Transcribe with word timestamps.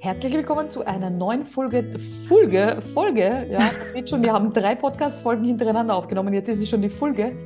Herzlich 0.00 0.32
willkommen 0.32 0.70
zu 0.70 0.84
einer 0.86 1.10
neuen 1.10 1.44
Folge, 1.44 1.98
Folge, 2.26 2.82
Folge, 2.94 3.46
ja, 3.50 3.58
man 3.58 3.90
sieht 3.90 4.08
schon, 4.08 4.22
wir 4.22 4.32
haben 4.32 4.52
drei 4.52 4.74
Podcast-Folgen 4.74 5.44
hintereinander 5.44 5.94
aufgenommen, 5.94 6.32
jetzt 6.32 6.48
ist 6.48 6.62
es 6.62 6.68
schon 6.68 6.80
die 6.80 6.88
Folge 6.88 7.36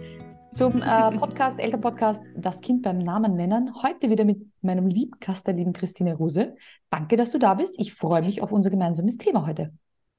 zum 0.53 0.81
äh, 0.83 1.11
Podcast, 1.19 1.59
Elternpodcast, 1.59 2.23
das 2.37 2.61
Kind 2.61 2.83
beim 2.83 2.99
Namen 2.99 3.35
nennen. 3.35 3.73
Heute 3.83 4.09
wieder 4.09 4.25
mit 4.25 4.47
meinem 4.63 4.87
lieben 4.87 5.19
Gast, 5.19 5.47
der 5.47 5.55
lieben 5.55 5.73
Christine 5.73 6.15
Ruse. 6.15 6.55
Danke, 6.91 7.17
dass 7.17 7.33
du 7.33 7.39
da 7.39 7.55
bist. 7.55 7.75
Ich 7.79 7.93
freue 7.93 8.23
mich 8.23 8.41
auf 8.41 8.53
unser 8.53 8.71
gemeinsames 8.71 9.19
Thema 9.19 9.47
heute. 9.47 9.73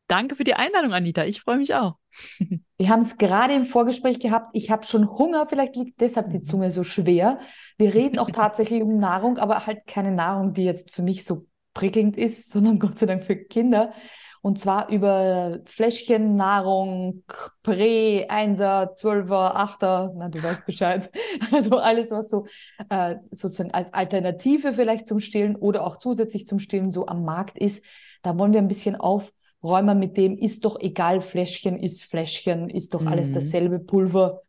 Danke 0.07 0.35
für 0.35 0.43
die 0.43 0.53
Einladung, 0.53 0.93
Anita. 0.93 1.23
Ich 1.23 1.41
freue 1.41 1.57
mich 1.57 1.73
auch. 1.73 1.95
Wir 2.77 2.89
haben 2.89 3.01
es 3.01 3.17
gerade 3.17 3.53
im 3.53 3.65
Vorgespräch 3.65 4.19
gehabt. 4.19 4.49
Ich 4.53 4.69
habe 4.69 4.85
schon 4.85 5.09
Hunger. 5.09 5.47
Vielleicht 5.47 5.77
liegt 5.77 6.01
deshalb 6.01 6.29
die 6.29 6.39
mhm. 6.39 6.43
Zunge 6.43 6.71
so 6.71 6.83
schwer. 6.83 7.39
Wir 7.77 7.93
reden 7.93 8.19
auch 8.19 8.29
tatsächlich 8.29 8.83
um 8.83 8.97
Nahrung, 8.97 9.37
aber 9.37 9.65
halt 9.65 9.87
keine 9.87 10.11
Nahrung, 10.11 10.53
die 10.53 10.65
jetzt 10.65 10.91
für 10.91 11.01
mich 11.01 11.23
so 11.23 11.45
prickelnd 11.75 12.17
ist, 12.17 12.49
sondern 12.51 12.79
Gott 12.79 12.97
sei 12.97 13.05
Dank 13.05 13.23
für 13.23 13.35
Kinder. 13.35 13.93
Und 14.41 14.59
zwar 14.59 14.89
über 14.89 15.57
Fläschchennahrung, 15.65 17.23
Prä, 17.63 18.27
Einser, 18.29 18.93
Zwölfer, 18.93 19.55
Achter, 19.55 20.13
na, 20.15 20.29
du 20.29 20.41
weißt 20.41 20.67
Bescheid. 20.67 21.09
Also 21.51 21.77
alles, 21.77 22.11
was 22.11 22.29
so 22.29 22.45
äh, 22.89 23.15
sozusagen 23.31 23.73
als 23.73 23.91
Alternative 23.91 24.73
vielleicht 24.73 25.07
zum 25.07 25.19
Stillen 25.19 25.55
oder 25.55 25.85
auch 25.85 25.97
zusätzlich 25.97 26.45
zum 26.45 26.59
Stillen 26.59 26.91
so 26.91 27.07
am 27.07 27.23
Markt 27.23 27.57
ist. 27.57 27.83
Da 28.21 28.37
wollen 28.37 28.53
wir 28.53 28.61
ein 28.61 28.67
bisschen 28.67 28.95
aufräumen 28.95 29.97
mit 29.97 30.15
dem, 30.15 30.37
ist 30.37 30.63
doch 30.63 30.79
egal, 30.79 31.21
Fläschchen 31.21 31.79
ist 31.79 32.03
Fläschchen, 32.03 32.69
ist 32.69 32.93
doch 32.93 33.03
alles 33.07 33.29
mhm. 33.29 33.33
dasselbe 33.33 33.79
Pulver. 33.79 34.43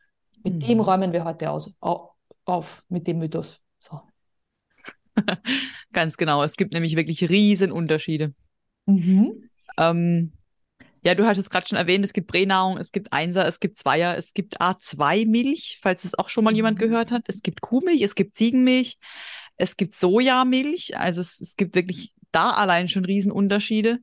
Mit 0.45 0.57
mhm. 0.57 0.61
dem 0.61 0.81
räumen 0.81 1.15
wir 1.15 1.25
heute 1.25 1.51
aus, 1.51 1.75
auf, 1.81 2.11
auf 2.45 2.85
mit 2.91 3.07
dem 3.07 3.19
Mythos. 3.19 3.63
Ganz 5.93 6.17
genau. 6.17 6.43
Es 6.43 6.57
gibt 6.57 6.73
nämlich 6.73 6.97
wirklich 6.97 7.29
riesen 7.29 7.73
Unterschiede. 7.73 8.35
Mhm. 8.87 9.49
Ähm, 9.79 10.33
ja, 11.03 11.15
du 11.15 11.25
hast 11.25 11.39
es 11.39 11.51
gerade 11.51 11.69
schon 11.69 11.79
erwähnt, 11.79 12.05
es 12.05 12.13
gibt 12.13 12.27
Pränahrung, 12.27 12.79
es 12.79 12.91
gibt 12.91 13.13
Einser, 13.13 13.47
es 13.47 13.61
gibt 13.61 13.77
Zweier, 13.77 14.17
es 14.17 14.33
gibt 14.33 14.61
A2-Milch, 14.61 15.79
falls 15.81 16.05
es 16.05 16.19
auch 16.19 16.29
schon 16.29 16.43
mal 16.43 16.55
jemand 16.55 16.79
mhm. 16.79 16.83
gehört 16.83 17.13
hat. 17.13 17.29
Es 17.29 17.43
gibt 17.43 17.61
Kuhmilch, 17.61 18.03
es 18.03 18.15
gibt 18.15 18.35
Ziegenmilch, 18.35 18.99
es 19.57 19.77
gibt 19.77 19.95
Sojamilch. 19.95 20.99
Also 20.99 21.21
es, 21.21 21.41
es 21.41 21.57
gibt 21.57 21.75
wirklich 21.75 22.13
da 22.33 22.51
allein 22.51 22.89
schon 22.89 23.05
Riesenunterschiede. 23.05 24.01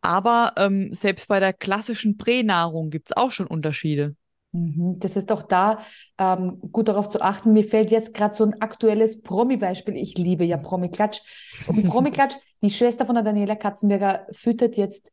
Aber 0.00 0.54
ähm, 0.56 0.92
selbst 0.92 1.28
bei 1.28 1.40
der 1.40 1.52
klassischen 1.52 2.16
Pränahrung 2.16 2.90
gibt 2.90 3.10
es 3.10 3.16
auch 3.16 3.30
schon 3.30 3.46
Unterschiede. 3.46 4.16
Mhm. 4.52 4.98
Das 4.98 5.16
ist 5.16 5.30
auch 5.32 5.42
da 5.42 5.78
ähm, 6.18 6.60
gut 6.72 6.88
darauf 6.88 7.08
zu 7.08 7.20
achten. 7.20 7.52
Mir 7.52 7.64
fällt 7.64 7.90
jetzt 7.90 8.14
gerade 8.14 8.34
so 8.34 8.44
ein 8.44 8.60
aktuelles 8.60 9.22
Promi-Beispiel. 9.22 9.96
Ich 9.96 10.16
liebe 10.18 10.44
ja 10.44 10.56
Promi-Klatsch. 10.56 11.20
Und 11.66 11.84
Promi-Klatsch, 11.84 12.36
die 12.62 12.70
Schwester 12.70 13.06
von 13.06 13.14
der 13.14 13.24
Daniela 13.24 13.54
Katzenberger, 13.54 14.26
füttert 14.32 14.76
jetzt, 14.76 15.12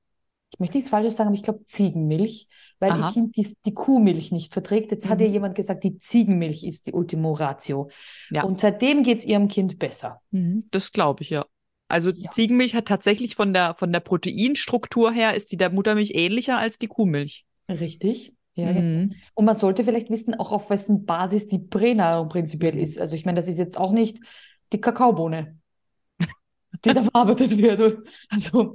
ich 0.54 0.60
möchte 0.60 0.78
nichts 0.78 0.90
Falsches 0.90 1.16
sagen, 1.16 1.28
aber 1.28 1.36
ich 1.36 1.44
glaube 1.44 1.66
Ziegenmilch, 1.68 2.48
weil 2.80 2.92
Aha. 2.92 3.10
ihr 3.10 3.14
Kind 3.14 3.38
die, 3.38 3.56
die, 3.66 3.74
Kuhmilch 3.74 4.32
nicht 4.32 4.54
verträgt. 4.54 4.92
Jetzt 4.92 5.06
mhm. 5.06 5.10
hat 5.10 5.22
ihr 5.22 5.30
jemand 5.30 5.56
gesagt, 5.56 5.84
die 5.84 6.00
Ziegenmilch 6.00 6.64
ist 6.64 6.88
die 6.88 6.94
Ultimo 6.94 7.34
Ratio. 7.34 7.90
Ja. 8.30 8.44
Und 8.44 8.60
seitdem 8.60 9.04
geht 9.04 9.20
es 9.20 9.26
ihrem 9.26 9.48
Kind 9.48 9.78
besser. 9.78 10.22
Mhm. 10.32 10.66
Das 10.72 10.92
glaube 10.92 11.24
ich, 11.24 11.30
ja. 11.30 11.46
Also 11.90 12.10
ja. 12.10 12.30
Ziegenmilch 12.32 12.76
hat 12.76 12.88
tatsächlich 12.88 13.36
von 13.36 13.54
der, 13.54 13.76
von 13.76 13.94
der 13.94 14.02
Proteinstruktur 14.02 15.12
her, 15.12 15.36
ist 15.36 15.52
die 15.52 15.58
der 15.58 15.70
Muttermilch 15.70 16.12
ähnlicher 16.16 16.58
als 16.58 16.80
die 16.80 16.88
Kuhmilch. 16.88 17.46
Richtig. 17.70 18.34
Ja, 18.58 18.74
genau. 18.74 18.82
mhm. 18.82 19.14
Und 19.36 19.46
man 19.46 19.58
sollte 19.58 19.84
vielleicht 19.84 20.10
wissen, 20.10 20.34
auch 20.36 20.52
auf 20.52 20.72
wessen 20.72 21.06
Basis 21.06 21.46
die 21.48 21.60
Pränahrung 21.60 22.28
prinzipiell 22.28 22.76
ist. 22.78 23.00
Also 23.00 23.16
ich 23.16 23.24
meine, 23.24 23.38
das 23.38 23.48
ist 23.48 23.60
jetzt 23.60 23.78
auch 23.78 23.92
nicht 23.92 24.20
die 24.74 24.82
Kakaobohne, 24.82 25.60
die 26.84 26.94
da 26.94 27.04
verarbeitet 27.04 27.56
wird. 27.58 28.00
Also 28.30 28.74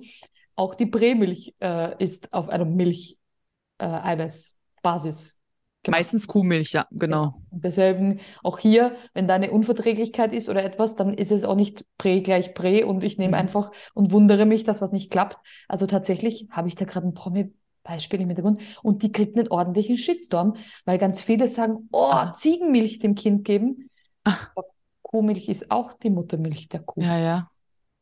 auch 0.54 0.76
die 0.76 0.86
Prämilch 0.86 1.56
äh, 1.60 2.00
ist 2.02 2.32
auf 2.32 2.48
einer 2.48 2.64
Milch-Eiweiß-Basis. 2.64 5.36
Äh, 5.82 5.90
Meistens 5.90 6.28
Kuhmilch, 6.28 6.70
ja, 6.70 6.86
genau. 6.92 7.24
Ja. 7.24 7.34
deswegen 7.50 8.20
auch 8.44 8.60
hier, 8.60 8.94
wenn 9.14 9.26
da 9.26 9.34
eine 9.34 9.50
Unverträglichkeit 9.50 10.32
ist 10.32 10.48
oder 10.48 10.62
etwas, 10.62 10.94
dann 10.94 11.12
ist 11.12 11.32
es 11.32 11.42
auch 11.42 11.56
nicht 11.56 11.84
Prä 11.98 12.20
gleich 12.20 12.54
Prä 12.54 12.84
und 12.84 13.02
ich 13.02 13.18
nehme 13.18 13.30
mhm. 13.30 13.40
einfach 13.40 13.72
und 13.94 14.12
wundere 14.12 14.46
mich, 14.46 14.62
dass 14.62 14.80
was 14.80 14.92
nicht 14.92 15.10
klappt. 15.10 15.38
Also 15.66 15.86
tatsächlich 15.86 16.46
habe 16.52 16.68
ich 16.68 16.76
da 16.76 16.84
gerade 16.84 17.08
ein 17.08 17.14
Promi 17.14 17.52
Beispiel 17.82 18.20
im 18.20 18.28
Hintergrund. 18.28 18.60
Und 18.82 19.02
die 19.02 19.12
kriegt 19.12 19.36
einen 19.36 19.48
ordentlichen 19.48 19.98
Shitstorm, 19.98 20.54
weil 20.84 20.98
ganz 20.98 21.20
viele 21.20 21.48
sagen, 21.48 21.88
oh, 21.92 22.10
ah. 22.10 22.32
Ziegenmilch 22.32 22.98
dem 22.98 23.14
Kind 23.14 23.44
geben. 23.44 23.90
Ah. 24.24 24.38
Kuhmilch 25.02 25.48
ist 25.48 25.70
auch 25.70 25.92
die 25.92 26.10
Muttermilch 26.10 26.68
der 26.68 26.80
Kuh. 26.80 27.02
Ja, 27.02 27.18
ja. 27.18 27.50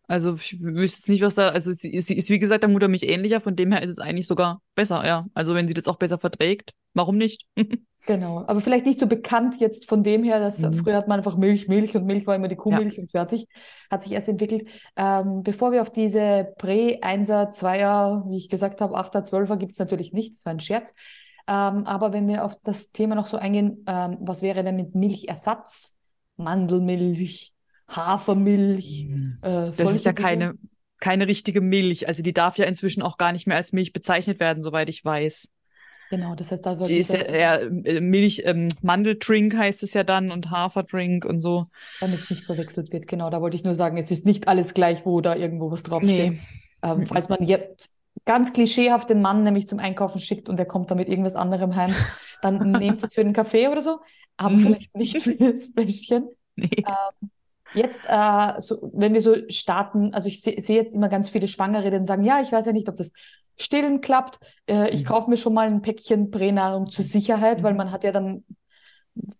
Also 0.07 0.35
ich 0.35 0.61
wüsste 0.61 0.99
jetzt 0.99 1.09
nicht, 1.09 1.23
was 1.23 1.37
da, 1.37 1.51
also 1.51 1.73
sie, 1.73 2.01
sie 2.01 2.17
ist 2.17 2.31
wie 2.31 2.41
gesagt 2.41 2.65
der 2.65 2.71
Muttermilch 2.71 3.05
ähnlicher, 3.05 3.41
von 3.41 3.55
dem 3.55 3.71
her 3.71 3.83
ist 3.83 3.91
es 3.91 3.99
eigentlich 4.01 4.27
sogar 4.27 4.61
besser, 4.75 5.07
ja. 5.07 5.27
Also 5.35 5.55
wenn 5.55 5.69
sie 5.69 5.75
das 5.75 5.87
auch 5.87 5.97
besser 5.97 6.19
verträgt, 6.19 6.73
warum 6.95 7.17
nicht? 7.17 7.47
Genau, 8.07 8.45
aber 8.47 8.61
vielleicht 8.61 8.87
nicht 8.87 8.99
so 8.99 9.07
bekannt 9.07 9.61
jetzt 9.61 9.87
von 9.87 10.03
dem 10.03 10.25
her, 10.25 10.41
dass 10.41 10.59
mhm. 10.59 10.75
früher 10.75 10.97
hat 10.97 11.07
man 11.07 11.19
einfach 11.19 11.37
Milch, 11.37 11.69
Milch 11.69 11.95
und 11.95 12.07
Milch 12.07 12.27
war 12.27 12.35
immer 12.35 12.49
die 12.49 12.57
Kuhmilch 12.57 12.97
ja. 12.97 13.03
und 13.03 13.11
fertig. 13.11 13.47
Hat 13.91 14.03
sich 14.03 14.13
erst 14.13 14.29
entwickelt. 14.29 14.67
Ähm, 14.97 15.43
bevor 15.43 15.71
wir 15.73 15.83
auf 15.83 15.91
diese 15.91 16.53
Prä-Einser, 16.59 17.53
Zweier, 17.53 18.25
wie 18.29 18.39
ich 18.39 18.49
gesagt 18.49 18.81
habe, 18.81 18.97
Achter, 18.97 19.25
Zwölfer 19.25 19.57
gibt 19.57 19.73
es 19.73 19.79
natürlich 19.79 20.13
nicht, 20.13 20.35
das 20.35 20.47
war 20.47 20.53
ein 20.53 20.61
Scherz. 20.61 20.95
Ähm, 21.47 21.85
aber 21.87 22.13
wenn 22.13 22.27
wir 22.27 22.45
auf 22.45 22.57
das 22.63 22.93
Thema 22.93 23.15
noch 23.15 23.27
so 23.27 23.37
eingehen, 23.37 23.85
ähm, 23.87 24.17
was 24.21 24.43
wäre 24.43 24.65
denn 24.65 24.77
mit 24.77 24.95
Milchersatz? 24.95 25.97
Mandelmilch, 26.37 27.53
Hafermilch. 27.89 29.07
Mhm. 29.09 29.39
Äh, 29.43 29.67
das 29.67 29.81
ist 29.81 30.05
ja 30.05 30.13
keine, 30.13 30.55
keine 30.99 31.27
richtige 31.27 31.61
Milch. 31.61 32.09
Also 32.09 32.23
die 32.23 32.33
darf 32.33 32.57
ja 32.57 32.65
inzwischen 32.65 33.03
auch 33.03 33.19
gar 33.19 33.33
nicht 33.33 33.47
mehr 33.47 33.57
als 33.57 33.73
Milch 33.73 33.93
bezeichnet 33.93 34.41
werden, 34.41 34.63
soweit 34.63 34.89
ich 34.89 35.05
weiß. 35.05 35.49
Genau, 36.11 36.35
das 36.35 36.51
heißt, 36.51 36.67
da 36.67 36.75
Die 36.75 36.97
ist 36.97 37.13
ja 37.13 37.55
äh, 37.55 38.01
Milch, 38.01 38.43
ähm, 38.45 38.69
Mandeldrink 38.83 39.57
heißt 39.57 39.85
es 39.85 39.95
ja 39.95 40.03
dann 40.03 40.33
und 40.33 40.51
Haferdrink 40.51 41.25
und 41.25 41.41
so. 41.41 41.67
Damit 42.01 42.23
es 42.23 42.31
nicht 42.31 42.45
verwechselt 42.45 42.93
wird, 42.93 43.07
genau. 43.07 43.31
Da 43.31 43.41
wollte 43.41 43.57
ich 43.57 43.63
nur 43.63 43.77
sagen, 43.77 43.97
es 43.97 44.11
ist 44.11 44.27
nicht 44.27 44.49
alles 44.49 44.75
gleich, 44.75 45.07
wo 45.07 45.21
da 45.21 45.37
irgendwo 45.37 45.71
was 45.71 45.85
draufsteht. 45.85 46.33
Nee. 46.33 46.41
Ähm, 46.83 47.07
falls 47.07 47.29
man 47.29 47.45
jetzt 47.45 47.95
ganz 48.25 48.53
klischeehaft 48.53 49.09
den 49.09 49.23
Mann 49.23 49.45
nämlich 49.45 49.69
zum 49.69 49.79
Einkaufen 49.79 50.21
schickt 50.21 50.49
und 50.49 50.57
der 50.57 50.67
kommt 50.67 50.91
dann 50.91 50.99
mit 50.99 51.09
irgendwas 51.09 51.37
anderem 51.37 51.77
heim, 51.77 51.95
dann 52.43 52.73
nehmt 52.73 53.05
es 53.05 53.15
für 53.15 53.23
den 53.23 53.33
Kaffee 53.33 53.69
oder 53.69 53.81
so, 53.81 54.01
aber 54.37 54.57
mhm. 54.57 54.61
vielleicht 54.61 54.97
nicht 54.97 55.23
für 55.23 55.37
das 55.37 55.67
Fläschchen. 55.67 56.29
Nee. 56.57 56.71
Ähm, 56.79 57.31
Jetzt, 57.73 58.01
äh, 58.09 58.61
so, 58.61 58.91
wenn 58.93 59.15
wir 59.15 59.23
so 59.23 59.37
starten, 59.49 60.13
also 60.13 60.27
ich 60.27 60.41
sehe 60.41 60.61
seh 60.61 60.75
jetzt 60.75 60.93
immer 60.93 61.09
ganz 61.09 61.29
viele 61.29 61.47
Schwangere, 61.47 61.97
die 61.97 62.05
sagen, 62.05 62.25
ja, 62.25 62.41
ich 62.41 62.51
weiß 62.51 62.67
ja 62.67 62.73
nicht, 62.73 62.89
ob 62.89 62.97
das 62.97 63.13
stillen 63.61 64.01
klappt. 64.01 64.39
Äh, 64.69 64.91
ich 64.91 65.03
mhm. 65.03 65.07
kaufe 65.07 65.31
mir 65.31 65.37
schon 65.37 65.55
mal 65.55 65.67
ein 65.67 65.83
Päckchen 65.83 66.31
Pränahrung 66.31 66.89
zur 66.89 67.05
Sicherheit, 67.05 67.63
weil 67.63 67.73
mhm. 67.73 67.79
man 67.79 67.91
hat 67.91 68.05
ja 68.05 68.13
dann, 68.13 68.45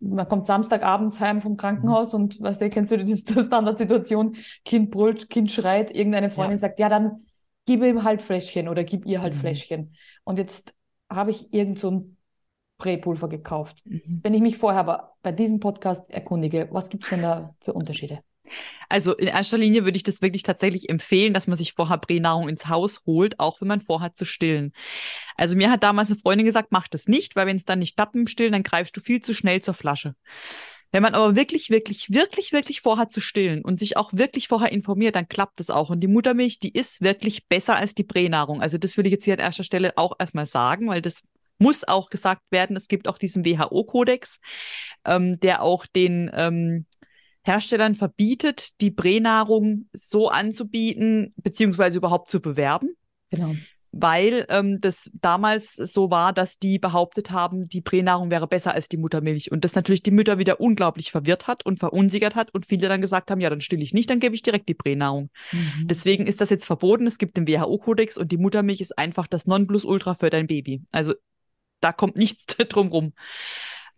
man 0.01 0.29
kommt 0.29 0.47
Samstagabends 0.47 1.21
heim 1.21 1.41
vom 1.41 1.57
Krankenhaus 1.57 2.13
mhm. 2.13 2.21
und 2.21 2.41
weißt 2.41 2.61
du, 2.61 2.71
kennst 2.71 2.93
du 2.93 2.99
die, 2.99 3.05
die 3.05 3.17
Standardsituation, 3.43 4.37
Kind 4.65 4.91
brüllt, 4.91 5.31
Kind 5.31 5.51
schreit, 5.51 5.95
irgendeine 5.95 6.31
Freundin 6.31 6.59
ja. 6.59 6.61
sagt, 6.61 6.79
ja, 6.79 6.89
dann 6.89 7.27
gib 7.67 7.83
ihm 7.83 8.05
halt 8.05 8.23
Fläschchen 8.23 8.69
oder 8.69 8.85
gib 8.85 9.07
ihr 9.07 9.23
halt 9.23 9.35
mhm. 9.35 9.39
Fläschchen. 9.39 9.97
Und 10.25 10.39
jetzt 10.39 10.75
habe 11.09 11.31
ich 11.31 11.53
irgend 11.53 11.79
so 11.79 11.91
ein 11.91 12.17
Präpulver 12.79 13.29
gekauft. 13.29 13.83
Mhm. 13.85 14.21
Wenn 14.23 14.35
ich 14.35 14.41
mich 14.41 14.59
vorher 14.59 14.81
aber 14.81 15.15
bei 15.23 15.33
diesem 15.33 15.61
Podcast 15.61 16.11
erkundige, 16.11 16.69
was 16.71 16.89
gibt 16.89 17.05
es 17.05 17.11
denn 17.11 17.23
da 17.23 17.55
für 17.61 17.73
Unterschiede? 17.73 18.21
Also 18.89 19.15
in 19.17 19.29
erster 19.29 19.57
Linie 19.57 19.85
würde 19.85 19.97
ich 19.97 20.03
das 20.03 20.21
wirklich 20.21 20.43
tatsächlich 20.43 20.89
empfehlen, 20.89 21.33
dass 21.33 21.47
man 21.47 21.57
sich 21.57 21.75
vorher 21.75 21.99
Pränahrung 21.99 22.49
ins 22.49 22.69
Haus 22.69 23.03
holt, 23.07 23.39
auch 23.39 23.61
wenn 23.61 23.69
man 23.69 23.81
vorhat 23.81 24.17
zu 24.17 24.25
stillen. 24.25 24.73
Also 25.37 25.57
mir 25.57 25.71
hat 25.71 25.83
damals 25.83 26.11
eine 26.11 26.19
Freundin 26.19 26.45
gesagt, 26.45 26.73
mach 26.73 26.89
das 26.89 27.07
nicht, 27.07 27.37
weil 27.37 27.47
wenn 27.47 27.57
es 27.57 27.65
dann 27.65 27.79
nicht 27.79 27.97
klappt 27.97 28.17
im 28.17 28.27
Stillen, 28.27 28.53
dann 28.53 28.63
greifst 28.65 28.97
du 28.97 29.01
viel 29.01 29.21
zu 29.21 29.33
schnell 29.33 29.63
zur 29.63 29.75
Flasche. 29.75 30.15
Wenn 30.93 31.05
man 31.05 31.15
aber 31.15 31.37
wirklich, 31.37 31.71
wirklich, 31.71 32.11
wirklich, 32.11 32.53
wirklich 32.53 32.81
vorhat 32.81 33.13
zu 33.13 33.21
stillen 33.21 33.63
und 33.65 33.79
sich 33.79 33.97
auch 33.97 34.13
wirklich 34.13 34.49
vorher 34.49 34.73
informiert, 34.73 35.15
dann 35.15 35.29
klappt 35.29 35.61
das 35.61 35.71
auch. 35.71 35.91
Und 35.91 36.01
die 36.01 36.09
Muttermilch, 36.09 36.59
die 36.59 36.73
ist 36.73 37.01
wirklich 37.01 37.47
besser 37.47 37.77
als 37.77 37.95
die 37.95 38.03
Pränahrung. 38.03 38.61
Also 38.61 38.77
das 38.77 38.97
will 38.97 39.07
ich 39.07 39.13
jetzt 39.13 39.25
hier 39.25 39.35
an 39.35 39.41
erster 39.41 39.63
Stelle 39.63 39.93
auch 39.97 40.15
erstmal 40.19 40.47
sagen, 40.47 40.89
weil 40.89 41.01
das 41.01 41.21
muss 41.59 41.87
auch 41.87 42.11
gesagt 42.11 42.43
werden, 42.51 42.75
es 42.75 42.89
gibt 42.89 43.07
auch 43.07 43.19
diesen 43.19 43.45
WHO-Kodex, 43.45 44.39
ähm, 45.05 45.39
der 45.39 45.63
auch 45.63 45.87
den 45.87 46.31
ähm, 46.35 46.87
Herstellern 47.43 47.95
verbietet, 47.95 48.81
die 48.81 48.91
Pränahrung 48.91 49.89
so 49.93 50.29
anzubieten, 50.29 51.33
beziehungsweise 51.37 51.99
überhaupt 51.99 52.31
zu 52.31 52.41
bewerben. 52.41 52.97
Genau. 53.31 53.55
Weil 53.93 54.47
ähm, 54.51 54.81
das 54.81 55.11
damals 55.15 55.75
so 55.75 56.11
war, 56.11 56.33
dass 56.33 56.59
die 56.59 56.79
behauptet 56.79 57.33
haben, 57.33 57.69
die 57.69 57.81
Pränahrung 57.81 58.31
wäre 58.31 58.47
besser 58.47 58.73
als 58.73 58.89
die 58.89 58.99
Muttermilch. 58.99 59.51
Und 59.51 59.65
das 59.65 59.75
natürlich 59.75 60.05
die 60.05 60.13
Mütter 60.13 60.39
wieder 60.39 60.61
unglaublich 60.61 61.11
verwirrt 61.11 61.49
hat 61.49 61.67
und 61.67 61.81
verunsichert 61.81 62.37
hat 62.37 62.55
und 62.55 62.67
viele 62.67 62.89
dann 62.89 63.01
gesagt 63.01 63.31
haben, 63.33 63.41
ja, 63.41 63.51
dann 63.51 63.61
stille 63.61 63.83
ich 63.83 63.93
nicht, 63.93 64.09
dann 64.09 64.21
gebe 64.21 64.35
ich 64.35 64.43
direkt 64.43 64.69
die 64.69 64.75
Pränahrung. 64.75 65.31
Mhm. 65.51 65.89
Deswegen 65.89 66.27
ist 66.27 66.41
das 66.41 66.51
jetzt 66.51 66.67
verboten. 66.67 67.07
Es 67.07 67.19
gibt 67.19 67.37
den 67.37 67.49
WHO-Kodex 67.49 68.17
und 68.17 68.31
die 68.31 68.39
Muttermilch 68.39 68.81
ist 68.81 68.97
einfach 68.97 69.27
das 69.27 69.47
Nonplusultra 69.47 70.15
für 70.15 70.31
dein 70.31 70.47
Baby. 70.47 70.83
Also 70.93 71.15
da 71.81 71.93
kommt 71.93 72.17
nichts 72.17 72.47
drum 72.69 72.89
rum. 72.89 73.13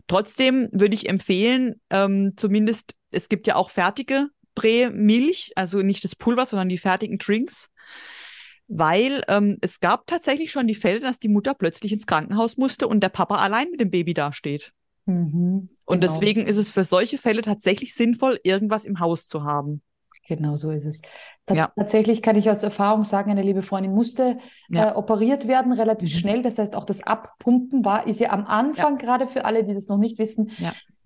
Trotzdem 0.06 0.68
würde 0.72 0.94
ich 0.94 1.08
empfehlen, 1.08 1.80
ähm, 1.90 2.32
zumindest, 2.36 2.94
es 3.12 3.28
gibt 3.28 3.46
ja 3.46 3.56
auch 3.56 3.70
fertige 3.70 4.28
Prämilch, 4.54 5.52
also 5.56 5.82
nicht 5.82 6.04
das 6.04 6.16
Pulver, 6.16 6.46
sondern 6.46 6.68
die 6.68 6.78
fertigen 6.78 7.18
Drinks. 7.18 7.70
Weil 8.68 9.22
ähm, 9.28 9.58
es 9.60 9.80
gab 9.80 10.06
tatsächlich 10.06 10.50
schon 10.50 10.66
die 10.66 10.74
Fälle, 10.74 11.00
dass 11.00 11.18
die 11.18 11.28
Mutter 11.28 11.54
plötzlich 11.54 11.92
ins 11.92 12.06
Krankenhaus 12.06 12.56
musste 12.56 12.88
und 12.88 13.00
der 13.00 13.10
Papa 13.10 13.36
allein 13.36 13.70
mit 13.70 13.80
dem 13.80 13.90
Baby 13.90 14.14
dasteht. 14.14 14.72
Mhm, 15.04 15.68
und 15.84 16.00
genau. 16.00 16.12
deswegen 16.12 16.46
ist 16.46 16.56
es 16.56 16.70
für 16.70 16.84
solche 16.84 17.18
Fälle 17.18 17.42
tatsächlich 17.42 17.94
sinnvoll, 17.94 18.38
irgendwas 18.44 18.84
im 18.84 19.00
Haus 19.00 19.26
zu 19.26 19.44
haben. 19.44 19.82
Genau 20.28 20.54
so 20.56 20.70
ist 20.70 20.86
es. 20.86 21.02
Ta 21.46 21.54
ja. 21.54 21.72
Tatsächlich 21.76 22.22
kann 22.22 22.36
ich 22.36 22.48
aus 22.48 22.62
Erfahrung 22.62 23.02
sagen, 23.02 23.30
eine 23.32 23.42
liebe 23.42 23.62
Freundin 23.62 23.92
musste 23.92 24.38
ja. 24.68 24.90
äh, 24.90 24.94
operiert 24.94 25.48
werden, 25.48 25.72
relativ 25.72 26.14
mhm. 26.14 26.18
schnell. 26.18 26.42
Das 26.42 26.58
heißt, 26.58 26.76
auch 26.76 26.84
das 26.84 27.02
Abpumpen 27.02 27.84
war, 27.84 28.06
ist 28.06 28.20
ja 28.20 28.30
am 28.30 28.46
Anfang, 28.46 28.98
ja. 28.98 29.04
gerade 29.04 29.26
für 29.26 29.44
alle, 29.44 29.64
die 29.64 29.74
das 29.74 29.88
noch 29.88 29.98
nicht 29.98 30.18
wissen, 30.18 30.52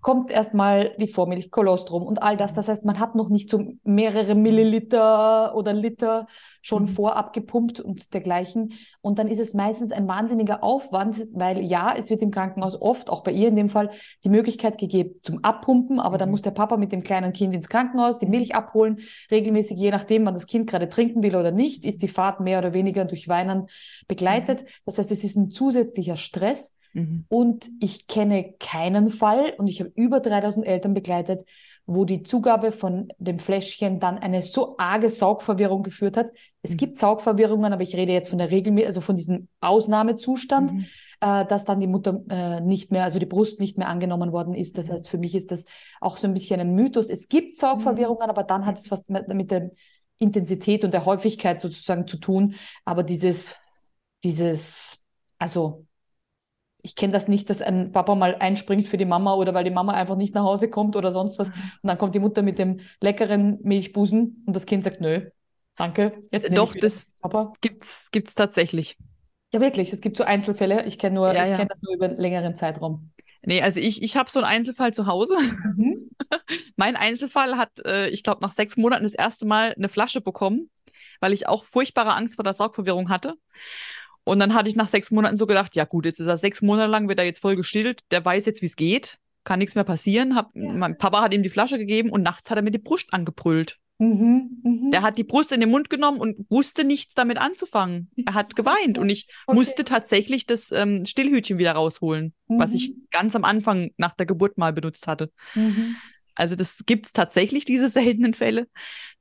kommt 0.07 0.31
erstmal 0.31 0.95
die 0.97 1.09
Vormilch, 1.09 1.51
Kolostrum 1.51 2.03
und 2.03 2.23
all 2.23 2.37
das. 2.37 2.53
Mhm. 2.53 2.55
Das 2.55 2.69
heißt, 2.69 2.85
man 2.85 2.97
hat 2.97 3.15
noch 3.15 3.27
nicht 3.27 3.49
so 3.49 3.73
mehrere 3.83 4.35
Milliliter 4.35 5.53
oder 5.53 5.73
Liter 5.73 6.27
schon 6.61 6.83
mhm. 6.83 6.87
vorab 6.87 7.33
gepumpt 7.33 7.81
und 7.81 8.13
dergleichen. 8.13 8.71
Und 9.01 9.19
dann 9.19 9.27
ist 9.27 9.39
es 9.39 9.53
meistens 9.53 9.91
ein 9.91 10.07
wahnsinniger 10.07 10.63
Aufwand, 10.63 11.27
weil 11.33 11.61
ja, 11.61 11.93
es 11.93 12.09
wird 12.09 12.21
im 12.21 12.31
Krankenhaus 12.31 12.81
oft, 12.81 13.09
auch 13.09 13.21
bei 13.21 13.33
ihr 13.33 13.49
in 13.49 13.57
dem 13.57 13.67
Fall, 13.67 13.89
die 14.23 14.29
Möglichkeit 14.29 14.77
gegeben 14.77 15.15
zum 15.23 15.43
Abpumpen, 15.43 15.99
aber 15.99 16.15
mhm. 16.15 16.19
dann 16.19 16.29
muss 16.29 16.41
der 16.41 16.51
Papa 16.51 16.77
mit 16.77 16.93
dem 16.93 17.03
kleinen 17.03 17.33
Kind 17.33 17.53
ins 17.53 17.67
Krankenhaus 17.67 18.17
die 18.17 18.27
mhm. 18.27 18.31
Milch 18.31 18.55
abholen, 18.55 18.99
regelmäßig, 19.29 19.77
je 19.77 19.91
nachdem, 19.91 20.25
wann 20.25 20.35
das 20.35 20.47
Kind 20.47 20.69
gerade 20.69 20.87
trinken 20.87 21.21
will 21.21 21.35
oder 21.35 21.51
nicht, 21.51 21.83
ist 21.85 22.01
die 22.01 22.07
Fahrt 22.07 22.39
mehr 22.39 22.59
oder 22.59 22.71
weniger 22.71 23.03
durch 23.03 23.27
Weinen 23.27 23.67
begleitet. 24.07 24.61
Mhm. 24.61 24.67
Das 24.85 24.99
heißt, 24.99 25.11
es 25.11 25.25
ist 25.25 25.35
ein 25.35 25.51
zusätzlicher 25.51 26.15
Stress. 26.15 26.76
Mhm. 26.93 27.25
Und 27.29 27.69
ich 27.79 28.07
kenne 28.07 28.53
keinen 28.59 29.09
Fall, 29.09 29.53
und 29.57 29.67
ich 29.67 29.79
habe 29.79 29.91
über 29.95 30.19
3000 30.19 30.65
Eltern 30.65 30.93
begleitet, 30.93 31.45
wo 31.87 32.03
die 32.03 32.21
Zugabe 32.21 32.73
von 32.73 33.07
dem 33.17 33.39
Fläschchen 33.39 34.01
dann 34.01 34.17
eine 34.17 34.43
so 34.43 34.75
arge 34.77 35.09
Saugverwirrung 35.09 35.83
geführt 35.83 36.17
hat. 36.17 36.27
Es 36.61 36.73
mhm. 36.73 36.77
gibt 36.77 36.97
Saugverwirrungen, 36.97 37.71
aber 37.71 37.81
ich 37.81 37.95
rede 37.95 38.11
jetzt 38.11 38.29
von 38.29 38.37
der 38.37 38.51
Regel, 38.51 38.85
also 38.85 38.99
von 38.99 39.15
diesem 39.15 39.47
Ausnahmezustand, 39.61 40.73
mhm. 40.73 40.85
äh, 41.21 41.45
dass 41.45 41.63
dann 41.63 41.79
die 41.79 41.87
Mutter 41.87 42.21
äh, 42.29 42.59
nicht 42.59 42.91
mehr, 42.91 43.05
also 43.05 43.19
die 43.19 43.25
Brust 43.25 43.61
nicht 43.61 43.77
mehr 43.77 43.87
angenommen 43.87 44.33
worden 44.33 44.53
ist. 44.53 44.77
Das 44.77 44.89
mhm. 44.89 44.93
heißt, 44.93 45.09
für 45.09 45.17
mich 45.17 45.33
ist 45.33 45.49
das 45.49 45.65
auch 46.01 46.17
so 46.17 46.27
ein 46.27 46.33
bisschen 46.33 46.59
ein 46.59 46.75
Mythos. 46.75 47.09
Es 47.09 47.29
gibt 47.29 47.57
Saugverwirrungen, 47.57 48.25
mhm. 48.25 48.31
aber 48.31 48.43
dann 48.43 48.65
hat 48.65 48.77
es 48.77 48.91
was 48.91 49.07
mit, 49.07 49.29
mit 49.29 49.49
der 49.49 49.71
Intensität 50.19 50.83
und 50.83 50.93
der 50.93 51.05
Häufigkeit 51.05 51.61
sozusagen 51.61 52.05
zu 52.05 52.17
tun. 52.17 52.55
Aber 52.83 53.03
dieses, 53.03 53.55
dieses, 54.23 54.99
also 55.37 55.86
ich 56.87 56.95
kenne 56.95 57.11
das 57.11 57.27
nicht, 57.27 57.49
dass 57.49 57.61
ein 57.61 57.91
Papa 57.91 58.15
mal 58.15 58.35
einspringt 58.35 58.87
für 58.87 58.95
die 58.95 59.03
Mama 59.03 59.33
oder 59.33 59.53
weil 59.53 59.65
die 59.65 59.71
Mama 59.71 59.91
einfach 59.91 60.15
nicht 60.15 60.33
nach 60.33 60.43
Hause 60.43 60.69
kommt 60.69 60.95
oder 60.95 61.11
sonst 61.11 61.37
was. 61.37 61.49
Mhm. 61.49 61.53
Und 61.53 61.87
dann 61.89 61.97
kommt 61.97 62.15
die 62.15 62.19
Mutter 62.19 62.43
mit 62.43 62.57
dem 62.57 62.79
leckeren 63.01 63.59
Milchbusen 63.61 64.43
und 64.47 64.55
das 64.55 64.65
Kind 64.65 64.85
sagt, 64.85 65.01
nö, 65.01 65.29
danke. 65.75 66.23
Jetzt 66.31 66.55
Doch, 66.55 66.73
das 66.73 67.11
Papa. 67.21 67.51
gibt's, 67.59 68.09
gibt's 68.11 68.35
tatsächlich. 68.35 68.97
Ja, 69.53 69.59
wirklich. 69.59 69.91
Es 69.91 69.99
gibt 69.99 70.15
so 70.15 70.23
Einzelfälle. 70.23 70.85
Ich 70.85 70.97
kenne 70.97 71.15
nur, 71.15 71.33
ja, 71.33 71.43
ich 71.43 71.49
ja. 71.49 71.55
kenne 71.57 71.67
das 71.67 71.81
nur 71.81 71.93
über 71.93 72.05
einen 72.05 72.17
längeren 72.17 72.55
Zeitraum. 72.55 73.11
Nee, 73.41 73.61
also 73.61 73.81
ich, 73.81 74.01
ich 74.01 74.15
habe 74.15 74.29
so 74.29 74.39
einen 74.39 74.47
Einzelfall 74.47 74.93
zu 74.93 75.07
Hause. 75.07 75.35
Mhm. 75.75 76.09
mein 76.77 76.95
Einzelfall 76.95 77.57
hat, 77.57 77.85
äh, 77.85 78.07
ich 78.07 78.23
glaube, 78.23 78.41
nach 78.41 78.51
sechs 78.51 78.77
Monaten 78.77 79.03
das 79.03 79.13
erste 79.13 79.45
Mal 79.45 79.73
eine 79.73 79.89
Flasche 79.89 80.21
bekommen, 80.21 80.69
weil 81.19 81.33
ich 81.33 81.49
auch 81.49 81.65
furchtbare 81.65 82.15
Angst 82.15 82.35
vor 82.35 82.43
der 82.45 82.53
Saugverwirrung 82.53 83.09
hatte. 83.09 83.35
Und 84.27 84.39
dann 84.39 84.53
hatte 84.53 84.69
ich 84.69 84.75
nach 84.75 84.89
sechs 84.89 85.09
Monaten 85.09 85.37
so 85.37 85.47
gedacht, 85.47 85.73
ja 85.75 85.85
gut, 85.85 86.05
jetzt 86.05 86.19
ist 86.19 86.27
er 86.27 86.37
sechs 86.37 86.61
Monate 86.61 86.91
lang, 86.91 87.07
wird 87.07 87.17
er 87.17 87.25
jetzt 87.25 87.39
voll 87.39 87.55
gestillt, 87.55 88.01
der 88.11 88.23
weiß 88.23 88.45
jetzt, 88.45 88.61
wie 88.61 88.65
es 88.65 88.75
geht, 88.75 89.19
kann 89.45 89.59
nichts 89.59 89.75
mehr 89.75 89.85
passieren. 89.85 90.35
Hab, 90.35 90.53
ja. 90.53 90.73
Mein 90.73 90.97
Papa 90.97 91.21
hat 91.21 91.33
ihm 91.33 91.43
die 91.43 91.49
Flasche 91.49 91.77
gegeben 91.77 92.09
und 92.09 92.23
nachts 92.23 92.49
hat 92.49 92.57
er 92.57 92.61
mir 92.61 92.71
die 92.71 92.77
Brust 92.77 93.13
angebrüllt. 93.13 93.77
Mhm, 93.99 94.61
mh. 94.63 94.91
Der 94.91 95.01
hat 95.01 95.17
die 95.17 95.23
Brust 95.23 95.53
in 95.53 95.61
den 95.61 95.71
Mund 95.71 95.89
genommen 95.89 96.19
und 96.19 96.45
wusste 96.49 96.83
nichts 96.83 97.15
damit 97.15 97.37
anzufangen. 97.37 98.11
Er 98.25 98.33
hat 98.33 98.55
geweint 98.57 98.97
und 98.97 99.09
ich 99.09 99.29
okay. 99.47 99.57
musste 99.57 99.85
tatsächlich 99.85 100.45
das 100.45 100.73
ähm, 100.73 101.05
Stillhütchen 101.05 101.57
wieder 101.57 101.71
rausholen, 101.71 102.33
mhm. 102.47 102.59
was 102.59 102.73
ich 102.73 102.89
mhm. 102.89 103.07
ganz 103.11 103.33
am 103.33 103.45
Anfang 103.45 103.91
nach 103.95 104.13
der 104.13 104.25
Geburt 104.25 104.57
mal 104.57 104.73
benutzt 104.73 105.07
hatte. 105.07 105.31
Mhm. 105.55 105.95
Also 106.35 106.55
das 106.55 106.83
gibt 106.85 107.05
es 107.05 107.13
tatsächlich, 107.13 107.63
diese 107.63 107.87
seltenen 107.89 108.33
Fälle. 108.33 108.67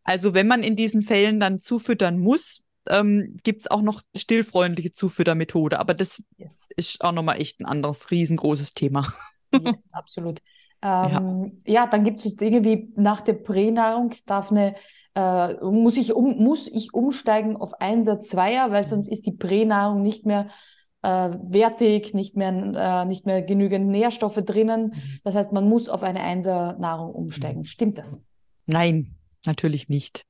Also 0.02 0.34
wenn 0.34 0.48
man 0.48 0.64
in 0.64 0.74
diesen 0.74 1.02
Fällen 1.02 1.38
dann 1.38 1.60
zufüttern 1.60 2.18
muss, 2.18 2.62
ähm, 2.90 3.38
gibt 3.42 3.62
es 3.62 3.70
auch 3.70 3.82
noch 3.82 4.02
stillfreundliche 4.14 4.92
Zufüttermethode. 4.92 5.78
Aber 5.78 5.94
das 5.94 6.22
yes. 6.36 6.66
ist 6.76 7.02
auch 7.02 7.12
nochmal 7.12 7.40
echt 7.40 7.60
ein 7.60 7.66
anderes, 7.66 8.10
riesengroßes 8.10 8.74
Thema. 8.74 9.12
Yes, 9.52 9.82
absolut. 9.92 10.40
Ähm, 10.82 11.62
ja. 11.66 11.72
ja. 11.72 11.86
dann 11.86 12.04
gibt 12.04 12.24
es 12.24 12.36
Dinge 12.36 12.64
wie 12.64 12.92
nach 12.96 13.20
der 13.20 13.34
Pränahrung 13.34 14.14
darf 14.26 14.50
eine 14.50 14.76
äh, 15.16 15.54
muss, 15.64 15.96
ich 15.96 16.12
um, 16.12 16.36
muss 16.36 16.68
ich 16.68 16.92
umsteigen 16.92 17.56
auf 17.56 17.80
Einsatz 17.80 18.28
Zweier, 18.28 18.70
weil 18.70 18.82
mhm. 18.82 18.88
sonst 18.88 19.08
ist 19.08 19.26
die 19.26 19.32
Pränahrung 19.32 20.02
nicht 20.02 20.26
mehr 20.26 20.48
äh, 21.02 21.08
wertig, 21.08 22.12
nicht 22.12 22.36
mehr, 22.36 22.52
äh, 22.52 23.04
nicht 23.06 23.24
mehr 23.24 23.40
genügend 23.40 23.88
Nährstoffe 23.88 24.42
drinnen. 24.44 24.88
Mhm. 24.88 25.20
Das 25.24 25.34
heißt, 25.34 25.52
man 25.52 25.68
muss 25.68 25.88
auf 25.88 26.02
eine 26.02 26.20
Einser-Nahrung 26.20 27.14
umsteigen. 27.14 27.60
Mhm. 27.60 27.64
Stimmt 27.64 27.98
das? 27.98 28.20
Nein, 28.66 29.16
natürlich 29.46 29.88
nicht. 29.88 30.26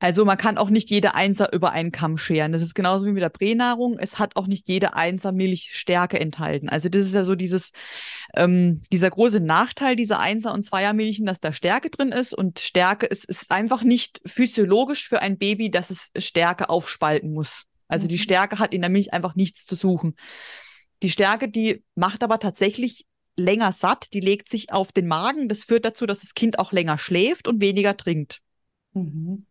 Also 0.00 0.24
man 0.24 0.38
kann 0.38 0.56
auch 0.56 0.70
nicht 0.70 0.88
jede 0.88 1.14
Einser 1.14 1.52
über 1.52 1.72
einen 1.72 1.92
Kamm 1.92 2.16
scheren. 2.16 2.52
Das 2.52 2.62
ist 2.62 2.74
genauso 2.74 3.06
wie 3.06 3.12
mit 3.12 3.22
der 3.22 3.28
Pränahrung. 3.28 3.98
Es 3.98 4.18
hat 4.18 4.34
auch 4.36 4.46
nicht 4.46 4.66
jede 4.66 4.94
Einser 4.94 5.30
Milch 5.30 5.72
Stärke 5.74 6.18
enthalten. 6.18 6.70
Also 6.70 6.88
das 6.88 7.02
ist 7.02 7.14
ja 7.14 7.22
so 7.22 7.34
dieses, 7.34 7.70
ähm, 8.34 8.80
dieser 8.90 9.10
große 9.10 9.40
Nachteil 9.40 9.96
dieser 9.96 10.18
Einser- 10.18 10.54
und 10.54 10.62
Zweiermilchen, 10.62 11.26
dass 11.26 11.40
da 11.40 11.52
Stärke 11.52 11.90
drin 11.90 12.12
ist. 12.12 12.34
Und 12.34 12.60
Stärke 12.60 13.04
ist, 13.04 13.26
ist 13.26 13.50
einfach 13.50 13.82
nicht 13.82 14.22
physiologisch 14.24 15.06
für 15.06 15.20
ein 15.20 15.36
Baby, 15.36 15.70
dass 15.70 15.90
es 15.90 16.10
Stärke 16.16 16.70
aufspalten 16.70 17.34
muss. 17.34 17.66
Also 17.86 18.06
mhm. 18.06 18.08
die 18.08 18.18
Stärke 18.18 18.58
hat 18.58 18.72
in 18.72 18.80
der 18.80 18.90
Milch 18.90 19.12
einfach 19.12 19.34
nichts 19.34 19.66
zu 19.66 19.74
suchen. 19.74 20.16
Die 21.02 21.10
Stärke, 21.10 21.50
die 21.50 21.84
macht 21.94 22.22
aber 22.22 22.38
tatsächlich 22.38 23.04
länger 23.36 23.72
satt, 23.72 24.14
die 24.14 24.20
legt 24.20 24.48
sich 24.48 24.72
auf 24.72 24.92
den 24.92 25.06
Magen. 25.06 25.50
Das 25.50 25.64
führt 25.64 25.84
dazu, 25.84 26.06
dass 26.06 26.20
das 26.20 26.32
Kind 26.32 26.58
auch 26.58 26.72
länger 26.72 26.96
schläft 26.96 27.48
und 27.48 27.60
weniger 27.60 27.98
trinkt. 27.98 28.40
Mhm. 28.94 29.46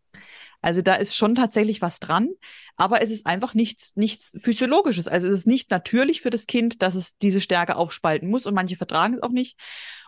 Also 0.62 0.82
da 0.82 0.94
ist 0.94 1.16
schon 1.16 1.34
tatsächlich 1.34 1.80
was 1.80 2.00
dran, 2.00 2.28
aber 2.76 3.02
es 3.02 3.10
ist 3.10 3.26
einfach 3.26 3.54
nichts, 3.54 3.96
nichts 3.96 4.32
Physiologisches. 4.38 5.08
Also 5.08 5.26
es 5.28 5.40
ist 5.40 5.46
nicht 5.46 5.70
natürlich 5.70 6.20
für 6.20 6.30
das 6.30 6.46
Kind, 6.46 6.82
dass 6.82 6.94
es 6.94 7.16
diese 7.18 7.40
Stärke 7.40 7.76
aufspalten 7.76 8.28
muss 8.28 8.46
und 8.46 8.54
manche 8.54 8.76
vertragen 8.76 9.14
es 9.14 9.22
auch 9.22 9.30
nicht. 9.30 9.58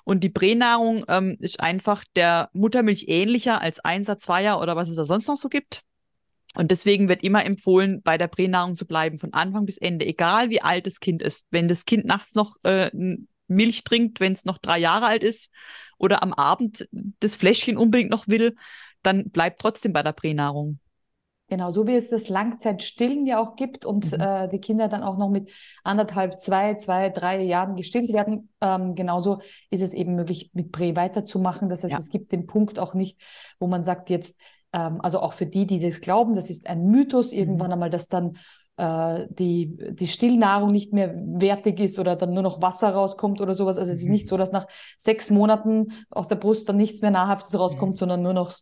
Und 0.04 0.24
die 0.24 0.30
Pränahrung 0.30 1.04
ähm, 1.08 1.36
ist 1.40 1.60
einfach 1.60 2.04
der 2.16 2.50
Muttermilch 2.52 3.06
ähnlicher 3.08 3.60
als 3.60 3.80
Einser, 3.80 4.18
Zweier 4.18 4.60
oder 4.60 4.76
was 4.76 4.88
es 4.88 4.96
da 4.96 5.04
sonst 5.04 5.28
noch 5.28 5.36
so 5.36 5.48
gibt. 5.48 5.82
Und 6.54 6.70
deswegen 6.70 7.08
wird 7.08 7.22
immer 7.22 7.44
empfohlen, 7.44 8.02
bei 8.02 8.18
der 8.18 8.28
Pränahrung 8.28 8.76
zu 8.76 8.86
bleiben, 8.86 9.18
von 9.18 9.32
Anfang 9.32 9.64
bis 9.64 9.78
Ende, 9.78 10.06
egal 10.06 10.50
wie 10.50 10.60
alt 10.60 10.86
das 10.86 11.00
Kind 11.00 11.22
ist. 11.22 11.46
Wenn 11.50 11.66
das 11.66 11.86
Kind 11.86 12.04
nachts 12.04 12.34
noch 12.34 12.56
äh, 12.64 12.90
Milch 13.48 13.84
trinkt, 13.84 14.20
wenn 14.20 14.32
es 14.32 14.44
noch 14.44 14.58
drei 14.58 14.78
Jahre 14.78 15.06
alt 15.06 15.24
ist 15.24 15.50
oder 15.98 16.22
am 16.22 16.32
Abend 16.34 16.88
das 17.20 17.36
Fläschchen 17.36 17.78
unbedingt 17.78 18.10
noch 18.10 18.28
will, 18.28 18.56
dann 19.02 19.30
bleibt 19.30 19.60
trotzdem 19.60 19.92
bei 19.92 20.02
der 20.02 20.12
Pränahrung. 20.12 20.78
Genau, 21.52 21.70
so 21.70 21.86
wie 21.86 21.94
es 21.96 22.08
das 22.08 22.30
Langzeitstillen 22.30 23.26
ja 23.26 23.38
auch 23.38 23.56
gibt 23.56 23.84
und 23.84 24.10
mhm. 24.10 24.20
äh, 24.20 24.48
die 24.48 24.58
Kinder 24.58 24.88
dann 24.88 25.02
auch 25.02 25.18
noch 25.18 25.28
mit 25.28 25.50
anderthalb, 25.84 26.40
zwei, 26.40 26.76
zwei, 26.76 27.10
drei 27.10 27.42
Jahren 27.42 27.76
gestillt 27.76 28.10
werden. 28.10 28.48
Ähm, 28.62 28.94
genauso 28.94 29.40
ist 29.68 29.82
es 29.82 29.92
eben 29.92 30.14
möglich, 30.14 30.50
mit 30.54 30.72
Prä 30.72 30.96
weiterzumachen. 30.96 31.68
Das 31.68 31.84
heißt, 31.84 31.92
ja. 31.92 31.98
es 31.98 32.08
gibt 32.08 32.32
den 32.32 32.46
Punkt 32.46 32.78
auch 32.78 32.94
nicht, 32.94 33.20
wo 33.60 33.66
man 33.66 33.84
sagt, 33.84 34.08
jetzt, 34.08 34.34
ähm, 34.72 35.02
also 35.02 35.20
auch 35.20 35.34
für 35.34 35.44
die, 35.44 35.66
die 35.66 35.78
das 35.78 36.00
glauben, 36.00 36.36
das 36.36 36.48
ist 36.48 36.66
ein 36.68 36.86
Mythos, 36.86 37.32
mhm. 37.32 37.38
irgendwann 37.38 37.72
einmal, 37.72 37.90
dass 37.90 38.08
dann 38.08 38.38
äh, 38.78 39.26
die, 39.28 39.76
die 39.92 40.08
Stillnahrung 40.08 40.70
nicht 40.70 40.94
mehr 40.94 41.14
wertig 41.14 41.80
ist 41.80 41.98
oder 41.98 42.16
dann 42.16 42.32
nur 42.32 42.42
noch 42.42 42.62
Wasser 42.62 42.94
rauskommt 42.94 43.42
oder 43.42 43.52
sowas. 43.52 43.76
Also 43.76 43.92
es 43.92 44.00
ist 44.00 44.08
nicht 44.08 44.24
mhm. 44.24 44.28
so, 44.28 44.36
dass 44.38 44.52
nach 44.52 44.68
sechs 44.96 45.28
Monaten 45.28 45.92
aus 46.08 46.28
der 46.28 46.36
Brust 46.36 46.66
dann 46.70 46.76
nichts 46.78 47.02
mehr 47.02 47.10
Nahrhaftes 47.10 47.58
rauskommt, 47.58 47.92
mhm. 47.92 47.98
sondern 47.98 48.22
nur 48.22 48.32
noch 48.32 48.52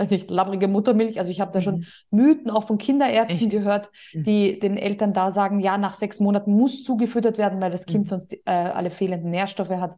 weiß 0.00 0.10
nicht, 0.10 0.30
labbrige 0.30 0.66
Muttermilch. 0.66 1.18
Also 1.18 1.30
ich 1.30 1.40
habe 1.40 1.52
da 1.52 1.60
schon 1.60 1.80
mhm. 1.80 1.86
Mythen 2.10 2.50
auch 2.50 2.64
von 2.64 2.78
Kinderärzten 2.78 3.38
Echt? 3.38 3.50
gehört, 3.50 3.90
mhm. 4.14 4.24
die 4.24 4.58
den 4.58 4.76
Eltern 4.76 5.12
da 5.12 5.30
sagen, 5.30 5.60
ja, 5.60 5.76
nach 5.78 5.94
sechs 5.94 6.20
Monaten 6.20 6.52
muss 6.52 6.82
zugefüttert 6.82 7.38
werden, 7.38 7.60
weil 7.60 7.70
das 7.70 7.86
Kind 7.86 8.06
mhm. 8.06 8.08
sonst 8.08 8.32
äh, 8.32 8.50
alle 8.50 8.90
fehlenden 8.90 9.30
Nährstoffe 9.30 9.70
hat. 9.70 9.96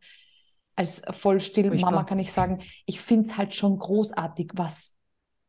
Als 0.74 1.02
Vollstillmama 1.10 2.02
kann 2.04 2.18
ich 2.18 2.32
sagen, 2.32 2.60
ich 2.86 3.00
finde 3.00 3.28
es 3.28 3.36
halt 3.36 3.54
schon 3.54 3.78
großartig, 3.78 4.50
was 4.54 4.94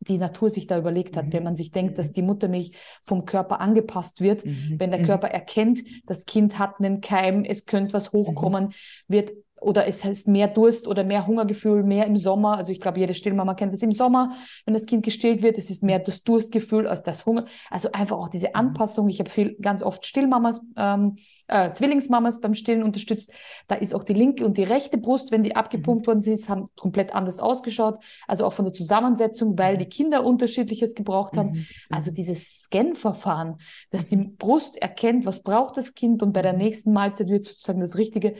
die 0.01 0.17
Natur 0.17 0.49
sich 0.49 0.67
da 0.67 0.77
überlegt 0.77 1.17
hat, 1.17 1.27
mhm. 1.27 1.33
wenn 1.33 1.43
man 1.43 1.55
sich 1.55 1.71
denkt, 1.71 1.97
dass 1.97 2.09
mhm. 2.09 2.13
die 2.13 2.21
Muttermilch 2.21 2.71
vom 3.03 3.25
Körper 3.25 3.59
angepasst 3.59 4.21
wird, 4.21 4.45
mhm. 4.45 4.75
wenn 4.77 4.91
der 4.91 5.01
Körper 5.01 5.29
erkennt, 5.29 5.81
das 6.05 6.25
Kind 6.25 6.59
hat 6.59 6.79
einen 6.79 7.01
Keim, 7.01 7.43
es 7.43 7.65
könnte 7.65 7.93
was 7.93 8.11
hochkommen, 8.11 8.73
wird 9.07 9.31
oder 9.63 9.87
es 9.87 10.03
heißt 10.03 10.27
mehr 10.27 10.47
Durst 10.47 10.87
oder 10.87 11.03
mehr 11.03 11.25
Hungergefühl, 11.25 11.83
mehr 11.83 12.05
im 12.05 12.17
Sommer. 12.17 12.57
Also 12.57 12.71
ich 12.71 12.79
glaube, 12.79 12.99
jede 12.99 13.13
Stillmama 13.13 13.53
kennt 13.53 13.73
das 13.73 13.81
im 13.81 13.91
Sommer, 13.91 14.33
wenn 14.65 14.73
das 14.73 14.85
Kind 14.85 15.03
gestillt 15.03 15.41
wird, 15.41 15.57
es 15.57 15.69
ist 15.69 15.83
mehr 15.83 15.99
das 15.99 16.23
Durstgefühl 16.23 16.87
als 16.87 17.03
das 17.03 17.25
Hunger. 17.25 17.45
Also 17.69 17.91
einfach 17.91 18.17
auch 18.17 18.29
diese 18.29 18.49
mhm. 18.49 18.55
Anpassung. 18.55 19.09
Ich 19.09 19.19
habe 19.19 19.29
viel, 19.29 19.55
ganz 19.61 19.83
oft 19.83 20.05
Stillmamas, 20.05 20.61
ähm, 20.77 21.15
äh, 21.47 21.71
Zwillingsmamas 21.71 22.41
beim 22.41 22.53
Stillen 22.53 22.83
unterstützt. 22.83 23.31
Da 23.67 23.75
ist 23.75 23.95
auch 23.95 24.03
die 24.03 24.13
linke 24.13 24.45
und 24.45 24.57
die 24.57 24.63
rechte 24.63 24.97
Brust, 24.97 25.31
wenn 25.31 25.43
die 25.43 25.55
abgepumpt 25.55 26.05
mhm. 26.05 26.07
worden 26.07 26.21
sind, 26.21 26.47
haben 26.49 26.69
komplett 26.75 27.13
anders 27.15 27.39
ausgeschaut. 27.39 27.99
Also 28.27 28.45
auch 28.45 28.53
von 28.53 28.65
der 28.65 28.73
Zusammensetzung, 28.73 29.57
weil 29.57 29.77
die 29.77 29.85
Kinder 29.85 30.23
unterschiedliches 30.23 30.95
gebraucht 30.95 31.37
haben. 31.37 31.51
Mhm. 31.51 31.65
Also 31.89 32.11
dieses 32.11 32.63
Scan-Verfahren, 32.63 33.57
dass 33.91 34.07
die 34.07 34.17
Brust 34.17 34.77
erkennt, 34.77 35.25
was 35.25 35.41
braucht 35.41 35.77
das 35.77 35.93
Kind 35.93 36.21
und 36.21 36.33
bei 36.33 36.41
der 36.41 36.53
nächsten 36.53 36.91
Mahlzeit 36.91 37.29
wird 37.29 37.45
sozusagen 37.45 37.79
das 37.79 37.97
Richtige 37.97 38.35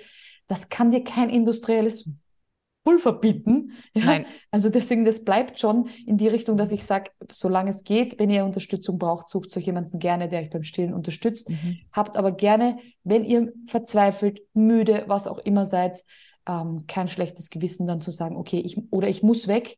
das 0.47 0.69
kann 0.69 0.91
dir 0.91 1.03
kein 1.03 1.29
industrielles 1.29 2.09
Pulver 2.83 3.13
bieten. 3.13 3.71
Ja? 3.93 4.05
Nein. 4.05 4.25
Also 4.51 4.69
deswegen, 4.69 5.05
das 5.05 5.23
bleibt 5.23 5.59
schon 5.59 5.89
in 6.05 6.17
die 6.17 6.27
Richtung, 6.27 6.57
dass 6.57 6.71
ich 6.71 6.83
sage, 6.83 7.11
solange 7.31 7.69
es 7.69 7.83
geht, 7.83 8.19
wenn 8.19 8.29
ihr 8.29 8.45
Unterstützung 8.45 8.97
braucht, 8.97 9.29
sucht 9.29 9.55
euch 9.55 9.65
jemanden 9.65 9.99
gerne, 9.99 10.27
der 10.27 10.41
euch 10.41 10.49
beim 10.49 10.63
Stillen 10.63 10.93
unterstützt. 10.93 11.49
Mhm. 11.49 11.79
Habt 11.91 12.17
aber 12.17 12.31
gerne, 12.31 12.77
wenn 13.03 13.23
ihr 13.23 13.53
verzweifelt, 13.67 14.41
müde, 14.53 15.05
was 15.07 15.27
auch 15.27 15.39
immer 15.39 15.65
seid, 15.65 16.03
ähm, 16.47 16.85
kein 16.87 17.07
schlechtes 17.07 17.49
Gewissen 17.49 17.87
dann 17.87 18.01
zu 18.01 18.11
sagen, 18.11 18.35
okay, 18.35 18.59
ich 18.59 18.77
oder 18.91 19.07
ich 19.07 19.23
muss 19.23 19.47
weg, 19.47 19.77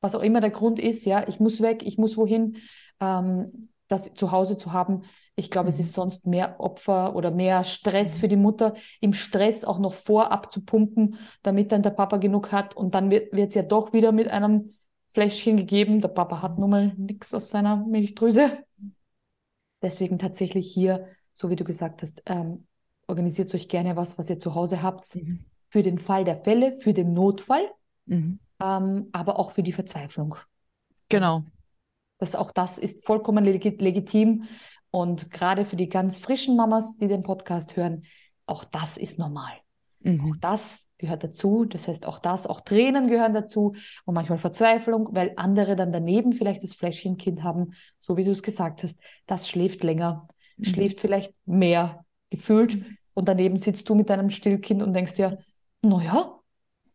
was 0.00 0.14
auch 0.14 0.22
immer 0.22 0.40
der 0.40 0.50
Grund 0.50 0.78
ist, 0.78 1.04
ja, 1.04 1.26
ich 1.28 1.40
muss 1.40 1.60
weg, 1.60 1.82
ich 1.84 1.98
muss 1.98 2.16
wohin, 2.16 2.56
ähm, 3.00 3.68
das 3.88 4.14
zu 4.14 4.32
Hause 4.32 4.56
zu 4.56 4.72
haben, 4.72 5.02
ich 5.38 5.50
glaube, 5.50 5.66
mhm. 5.66 5.70
es 5.70 5.80
ist 5.80 5.92
sonst 5.92 6.26
mehr 6.26 6.58
Opfer 6.58 7.14
oder 7.14 7.30
mehr 7.30 7.62
Stress 7.64 8.16
mhm. 8.16 8.20
für 8.20 8.28
die 8.28 8.36
Mutter, 8.36 8.74
im 9.00 9.12
Stress 9.12 9.64
auch 9.64 9.78
noch 9.78 9.94
vorab 9.94 10.50
zu 10.50 10.64
pumpen, 10.64 11.16
damit 11.42 11.70
dann 11.72 11.82
der 11.82 11.90
Papa 11.90 12.16
genug 12.16 12.50
hat. 12.50 12.76
Und 12.76 12.94
dann 12.94 13.10
wird 13.10 13.32
es 13.32 13.54
ja 13.54 13.62
doch 13.62 13.92
wieder 13.92 14.12
mit 14.12 14.28
einem 14.28 14.74
Fläschchen 15.10 15.56
gegeben. 15.56 16.00
Der 16.00 16.08
Papa 16.08 16.42
hat 16.42 16.58
nun 16.58 16.70
mal 16.70 16.92
nichts 16.96 17.32
aus 17.32 17.50
seiner 17.50 17.76
Milchdrüse. 17.76 18.50
Deswegen 19.80 20.18
tatsächlich 20.18 20.72
hier, 20.72 21.06
so 21.32 21.50
wie 21.50 21.56
du 21.56 21.64
gesagt 21.64 22.02
hast, 22.02 22.22
ähm, 22.26 22.66
organisiert 23.06 23.54
euch 23.54 23.68
gerne 23.68 23.96
was, 23.96 24.18
was 24.18 24.28
ihr 24.28 24.40
zu 24.40 24.56
Hause 24.56 24.82
habt, 24.82 25.14
mhm. 25.14 25.44
für 25.68 25.84
den 25.84 25.98
Fall 25.98 26.24
der 26.24 26.42
Fälle, 26.42 26.76
für 26.76 26.92
den 26.92 27.12
Notfall, 27.12 27.62
mhm. 28.06 28.40
ähm, 28.60 29.08
aber 29.12 29.38
auch 29.38 29.52
für 29.52 29.62
die 29.62 29.72
Verzweiflung. 29.72 30.34
Genau. 31.08 31.44
Das, 32.18 32.34
auch 32.34 32.50
das 32.50 32.78
ist 32.78 33.06
vollkommen 33.06 33.44
legitim. 33.44 34.44
Und 34.90 35.30
gerade 35.30 35.64
für 35.64 35.76
die 35.76 35.88
ganz 35.88 36.18
frischen 36.18 36.56
Mamas, 36.56 36.96
die 36.96 37.08
den 37.08 37.22
Podcast 37.22 37.76
hören, 37.76 38.04
auch 38.46 38.64
das 38.64 38.96
ist 38.96 39.18
normal. 39.18 39.52
Mhm. 40.00 40.24
Auch 40.24 40.36
das 40.36 40.88
gehört 40.98 41.24
dazu. 41.24 41.64
Das 41.64 41.88
heißt, 41.88 42.06
auch 42.06 42.18
das, 42.18 42.46
auch 42.46 42.60
Tränen 42.60 43.08
gehören 43.08 43.34
dazu 43.34 43.74
und 44.04 44.14
manchmal 44.14 44.38
Verzweiflung, 44.38 45.08
weil 45.12 45.32
andere 45.36 45.76
dann 45.76 45.92
daneben 45.92 46.32
vielleicht 46.32 46.62
das 46.62 46.74
Fläschchenkind 46.74 47.42
haben, 47.42 47.72
so 47.98 48.16
wie 48.16 48.24
du 48.24 48.30
es 48.30 48.42
gesagt 48.42 48.82
hast. 48.82 48.98
Das 49.26 49.48
schläft 49.48 49.82
länger, 49.84 50.28
mhm. 50.56 50.64
schläft 50.64 51.00
vielleicht 51.00 51.34
mehr 51.46 52.04
gefühlt 52.30 52.76
mhm. 52.76 52.96
und 53.14 53.28
daneben 53.28 53.56
sitzt 53.56 53.88
du 53.88 53.94
mit 53.94 54.10
deinem 54.10 54.30
Stillkind 54.30 54.82
und 54.82 54.94
denkst 54.94 55.14
dir, 55.14 55.38
naja, 55.82 56.34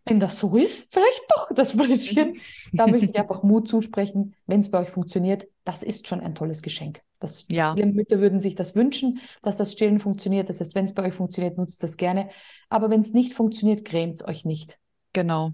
wenn 0.05 0.19
das 0.19 0.37
so 0.37 0.57
ist, 0.57 0.93
vielleicht 0.93 1.23
doch 1.29 1.49
das 1.55 1.71
Fläschchen. 1.71 2.41
Da 2.73 2.87
möchte 2.87 3.05
ich 3.05 3.15
einfach 3.19 3.41
Mut 3.41 3.69
zusprechen, 3.69 4.35
wenn 4.47 4.59
es 4.59 4.69
bei 4.69 4.79
euch 4.79 4.89
funktioniert. 4.89 5.47
Das 5.63 5.81
ist 5.81 6.07
schon 6.07 6.19
ein 6.19 6.35
tolles 6.35 6.61
Geschenk. 6.61 7.01
Das, 7.23 7.45
ja. 7.47 7.73
Viele 7.73 7.87
Mütter 7.87 8.19
würden 8.19 8.41
sich 8.41 8.53
das 8.53 8.75
wünschen, 8.75 9.21
dass 9.41 9.55
das 9.55 9.71
Stillen 9.71 10.01
funktioniert. 10.01 10.49
Das 10.49 10.59
heißt, 10.59 10.75
wenn 10.75 10.83
es 10.83 10.93
bei 10.93 11.03
euch 11.07 11.13
funktioniert, 11.13 11.57
nutzt 11.57 11.81
das 11.81 11.95
gerne. 11.95 12.29
Aber 12.67 12.89
wenn 12.89 12.99
es 12.99 13.13
nicht 13.13 13.33
funktioniert, 13.33 13.85
grämt 13.85 14.15
es 14.15 14.27
euch 14.27 14.43
nicht. 14.43 14.77
Genau. 15.13 15.53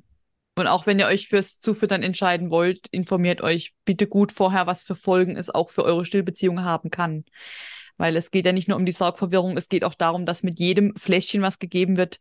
Und 0.55 0.65
auch 0.65 0.87
wenn 0.87 0.97
ihr 0.97 1.05
euch 1.05 1.27
fürs 1.27 1.59
Zufüttern 1.59 2.01
entscheiden 2.01 2.49
wollt, 2.49 2.87
informiert 2.87 3.41
euch 3.41 3.75
bitte 3.85 4.07
gut 4.07 4.31
vorher, 4.31 4.65
was 4.65 4.83
für 4.83 4.95
Folgen 4.95 5.37
es 5.37 5.51
auch 5.51 5.69
für 5.69 5.83
eure 5.83 6.05
Stillbeziehung 6.05 6.63
haben 6.63 6.89
kann. 6.89 7.23
Weil 7.97 8.15
es 8.15 8.31
geht 8.31 8.47
ja 8.47 8.51
nicht 8.51 8.67
nur 8.67 8.77
um 8.77 8.85
die 8.85 8.91
Sorgverwirrung, 8.91 9.55
es 9.55 9.69
geht 9.69 9.83
auch 9.83 9.93
darum, 9.93 10.25
dass 10.25 10.41
mit 10.41 10.59
jedem 10.59 10.95
Fläschchen, 10.95 11.43
was 11.43 11.59
gegeben 11.59 11.97
wird, 11.97 12.19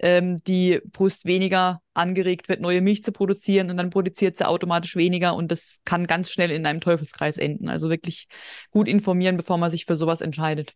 ähm, 0.00 0.38
die 0.44 0.80
Brust 0.92 1.24
weniger 1.26 1.80
angeregt 1.94 2.48
wird, 2.48 2.60
neue 2.60 2.80
Milch 2.80 3.02
zu 3.02 3.12
produzieren 3.12 3.70
und 3.70 3.76
dann 3.76 3.90
produziert 3.90 4.38
sie 4.38 4.48
automatisch 4.48 4.96
weniger 4.96 5.34
und 5.34 5.52
das 5.52 5.80
kann 5.84 6.06
ganz 6.06 6.30
schnell 6.30 6.50
in 6.50 6.66
einem 6.66 6.80
Teufelskreis 6.80 7.36
enden. 7.38 7.68
Also 7.68 7.90
wirklich 7.90 8.26
gut 8.70 8.88
informieren, 8.88 9.36
bevor 9.36 9.58
man 9.58 9.70
sich 9.70 9.84
für 9.84 9.96
sowas 9.96 10.20
entscheidet. 10.20 10.74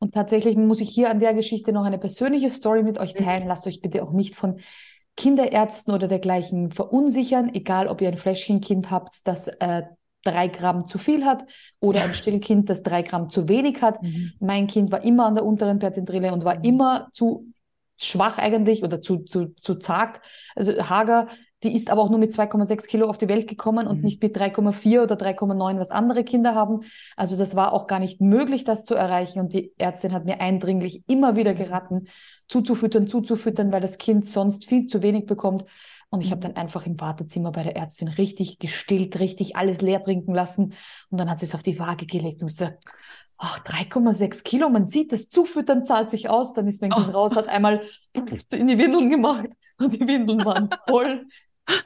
Und 0.00 0.14
tatsächlich 0.14 0.56
muss 0.56 0.80
ich 0.80 0.90
hier 0.90 1.10
an 1.10 1.18
der 1.18 1.34
Geschichte 1.34 1.72
noch 1.72 1.84
eine 1.84 1.98
persönliche 1.98 2.50
Story 2.50 2.82
mit 2.82 2.98
euch 2.98 3.14
teilen. 3.14 3.48
Lasst 3.48 3.66
euch 3.66 3.80
bitte 3.80 4.02
auch 4.02 4.12
nicht 4.12 4.36
von 4.36 4.60
Kinderärzten 5.16 5.92
oder 5.92 6.06
dergleichen 6.06 6.70
verunsichern, 6.70 7.52
egal 7.52 7.88
ob 7.88 8.00
ihr 8.00 8.08
ein 8.08 8.18
Fläschchenkind 8.18 8.92
habt, 8.92 9.26
das 9.26 9.48
äh, 9.48 9.82
drei 10.22 10.46
Gramm 10.46 10.86
zu 10.86 10.98
viel 10.98 11.24
hat 11.24 11.44
oder 11.80 12.02
ein 12.02 12.14
Stillkind, 12.14 12.70
das 12.70 12.82
drei 12.82 13.02
Gramm 13.02 13.28
zu 13.28 13.48
wenig 13.48 13.82
hat. 13.82 14.00
Mhm. 14.02 14.32
Mein 14.38 14.66
Kind 14.68 14.92
war 14.92 15.02
immer 15.02 15.26
an 15.26 15.34
der 15.34 15.44
unteren 15.44 15.80
Perzentrille 15.80 16.32
und 16.32 16.44
war 16.44 16.58
mhm. 16.58 16.64
immer 16.64 17.08
zu 17.12 17.46
schwach 17.98 18.38
eigentlich 18.38 18.82
oder 18.82 19.00
zu, 19.00 19.18
zu, 19.18 19.54
zu 19.54 19.76
zag. 19.76 20.22
Also 20.54 20.72
Hager, 20.88 21.28
die 21.64 21.74
ist 21.74 21.90
aber 21.90 22.02
auch 22.02 22.10
nur 22.10 22.20
mit 22.20 22.32
2,6 22.32 22.86
Kilo 22.86 23.08
auf 23.08 23.18
die 23.18 23.28
Welt 23.28 23.48
gekommen 23.48 23.86
mhm. 23.86 23.90
und 23.90 24.04
nicht 24.04 24.22
mit 24.22 24.36
3,4 24.36 25.02
oder 25.02 25.16
3,9, 25.16 25.78
was 25.78 25.90
andere 25.90 26.22
Kinder 26.22 26.54
haben. 26.54 26.80
Also 27.16 27.36
das 27.36 27.56
war 27.56 27.72
auch 27.72 27.86
gar 27.86 27.98
nicht 27.98 28.20
möglich, 28.20 28.64
das 28.64 28.84
zu 28.84 28.94
erreichen. 28.94 29.40
Und 29.40 29.52
die 29.52 29.72
Ärztin 29.76 30.12
hat 30.12 30.24
mir 30.24 30.40
eindringlich 30.40 31.02
immer 31.08 31.36
wieder 31.36 31.54
geraten, 31.54 32.06
zuzufüttern, 32.46 33.08
zuzufüttern, 33.08 33.72
weil 33.72 33.80
das 33.80 33.98
Kind 33.98 34.24
sonst 34.24 34.66
viel 34.66 34.86
zu 34.86 35.02
wenig 35.02 35.26
bekommt. 35.26 35.64
Und 36.10 36.22
ich 36.22 36.30
habe 36.30 36.38
mhm. 36.38 36.54
dann 36.54 36.56
einfach 36.56 36.86
im 36.86 37.00
Wartezimmer 37.00 37.50
bei 37.50 37.64
der 37.64 37.76
Ärztin 37.76 38.08
richtig 38.08 38.60
gestillt, 38.60 39.18
richtig 39.18 39.56
alles 39.56 39.80
leer 39.80 40.02
trinken 40.02 40.34
lassen. 40.34 40.74
Und 41.10 41.18
dann 41.18 41.28
hat 41.28 41.40
sie 41.40 41.46
es 41.46 41.54
auf 41.56 41.64
die 41.64 41.78
Waage 41.78 42.06
gelegt 42.06 42.40
und 42.40 42.48
gesagt, 42.48 42.84
ach, 43.38 43.60
3,6 43.64 44.42
Kilo, 44.42 44.68
man 44.68 44.84
sieht, 44.84 45.12
das 45.12 45.28
Zufüttern 45.30 45.84
zahlt 45.84 46.10
sich 46.10 46.28
aus. 46.28 46.52
Dann 46.52 46.66
ist 46.66 46.82
mein 46.82 46.90
Kind 46.90 47.08
oh. 47.08 47.12
raus, 47.12 47.36
hat 47.36 47.48
einmal 47.48 47.82
in 48.52 48.66
die 48.66 48.78
Windeln 48.78 49.10
gemacht 49.10 49.48
und 49.78 49.92
die 49.92 50.06
Windeln 50.06 50.44
waren 50.44 50.68
voll. 50.88 51.26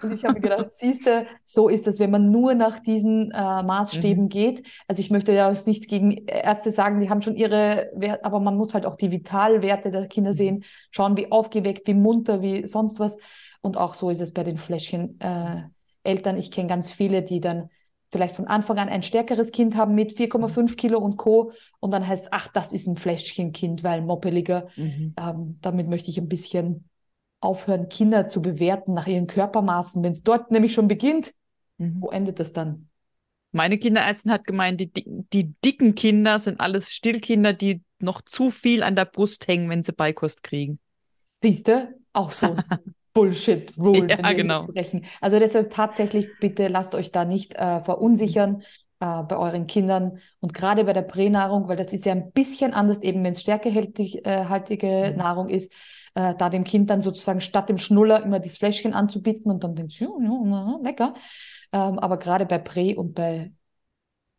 Und 0.02 0.12
ich 0.12 0.24
habe 0.24 0.40
gedacht, 0.40 0.68
siehst 0.72 1.06
du, 1.06 1.26
so 1.44 1.68
ist 1.68 1.86
es, 1.88 1.98
wenn 1.98 2.10
man 2.10 2.30
nur 2.30 2.54
nach 2.54 2.78
diesen 2.78 3.32
äh, 3.32 3.62
Maßstäben 3.62 4.24
mhm. 4.24 4.28
geht. 4.28 4.66
Also 4.86 5.00
ich 5.00 5.10
möchte 5.10 5.32
ja 5.32 5.50
auch 5.50 5.66
nichts 5.66 5.88
gegen 5.88 6.12
Ärzte 6.26 6.70
sagen, 6.70 7.00
die 7.00 7.10
haben 7.10 7.20
schon 7.20 7.34
ihre 7.34 7.90
Werte, 7.94 8.24
aber 8.24 8.38
man 8.38 8.56
muss 8.56 8.74
halt 8.74 8.86
auch 8.86 8.96
die 8.96 9.10
Vitalwerte 9.10 9.90
der 9.90 10.06
Kinder 10.06 10.30
mhm. 10.30 10.36
sehen, 10.36 10.64
schauen, 10.90 11.16
wie 11.16 11.32
aufgeweckt, 11.32 11.86
wie 11.88 11.94
munter, 11.94 12.42
wie 12.42 12.66
sonst 12.66 13.00
was. 13.00 13.18
Und 13.60 13.76
auch 13.76 13.94
so 13.94 14.10
ist 14.10 14.20
es 14.20 14.32
bei 14.32 14.44
den 14.44 14.56
Fläschchen 14.56 15.18
äh, 15.20 15.62
Eltern. 16.04 16.36
Ich 16.36 16.50
kenne 16.52 16.68
ganz 16.68 16.92
viele, 16.92 17.22
die 17.22 17.40
dann 17.40 17.68
vielleicht 18.12 18.36
von 18.36 18.46
Anfang 18.46 18.78
an 18.78 18.90
ein 18.90 19.02
stärkeres 19.02 19.50
Kind 19.50 19.74
haben 19.74 19.94
mit 19.94 20.12
4,5 20.12 20.76
Kilo 20.76 20.98
und 20.98 21.16
Co. 21.16 21.52
Und 21.80 21.90
dann 21.90 22.06
heißt, 22.06 22.28
ach, 22.30 22.48
das 22.48 22.72
ist 22.72 22.86
ein 22.86 22.96
Fläschchenkind, 22.96 23.82
weil 23.82 24.02
moppeliger. 24.02 24.68
Mhm. 24.76 25.14
Ähm, 25.18 25.58
damit 25.62 25.88
möchte 25.88 26.10
ich 26.10 26.18
ein 26.18 26.28
bisschen 26.28 26.88
aufhören, 27.40 27.88
Kinder 27.88 28.28
zu 28.28 28.42
bewerten 28.42 28.92
nach 28.92 29.06
ihren 29.06 29.26
Körpermaßen. 29.26 30.02
Wenn 30.02 30.12
es 30.12 30.22
dort 30.22 30.50
nämlich 30.50 30.74
schon 30.74 30.88
beginnt, 30.88 31.32
mhm. 31.78 31.96
wo 32.00 32.10
endet 32.10 32.38
das 32.38 32.52
dann? 32.52 32.88
Meine 33.50 33.78
Kinderärztin 33.78 34.30
hat 34.30 34.44
gemeint, 34.44 34.80
die, 34.80 34.92
die 34.94 35.54
dicken 35.64 35.94
Kinder 35.94 36.38
sind 36.38 36.60
alles 36.60 36.90
Stillkinder, 36.90 37.52
die 37.52 37.82
noch 37.98 38.22
zu 38.22 38.50
viel 38.50 38.82
an 38.82 38.94
der 38.94 39.04
Brust 39.06 39.48
hängen, 39.48 39.68
wenn 39.68 39.82
sie 39.82 39.92
Beikost 39.92 40.42
kriegen. 40.42 40.78
Siehst 41.40 41.68
du? 41.68 41.94
Auch 42.12 42.32
so. 42.32 42.56
Bullshit-Rule 43.14 44.08
ja, 44.08 44.32
genau. 44.32 44.66
brechen. 44.66 45.04
Also 45.20 45.38
deshalb 45.38 45.70
tatsächlich 45.70 46.28
bitte 46.40 46.68
lasst 46.68 46.94
euch 46.94 47.12
da 47.12 47.24
nicht 47.24 47.54
äh, 47.54 47.82
verunsichern 47.84 48.62
äh, 49.00 49.22
bei 49.22 49.36
euren 49.36 49.66
Kindern 49.66 50.18
und 50.40 50.54
gerade 50.54 50.84
bei 50.84 50.92
der 50.92 51.02
Pränahrung, 51.02 51.68
weil 51.68 51.76
das 51.76 51.92
ist 51.92 52.06
ja 52.06 52.12
ein 52.12 52.32
bisschen 52.32 52.72
anders, 52.72 53.02
eben 53.02 53.22
wenn 53.24 53.32
es 53.32 53.42
stärkehaltige 53.42 54.22
äh, 54.24 55.10
mhm. 55.10 55.16
Nahrung 55.18 55.48
ist, 55.48 55.72
äh, 56.14 56.34
da 56.36 56.48
dem 56.48 56.64
Kind 56.64 56.90
dann 56.90 57.02
sozusagen 57.02 57.40
statt 57.40 57.68
dem 57.68 57.78
Schnuller 57.78 58.22
immer 58.22 58.38
das 58.40 58.56
Fläschchen 58.56 58.94
anzubieten 58.94 59.50
und 59.50 59.64
dann 59.64 59.74
denkst 59.74 59.98
du, 59.98 60.20
ja, 60.22 60.78
lecker. 60.82 61.14
Ähm, 61.72 61.98
aber 61.98 62.18
gerade 62.18 62.46
bei 62.46 62.58
Prä 62.58 62.94
und 62.94 63.14
bei 63.14 63.52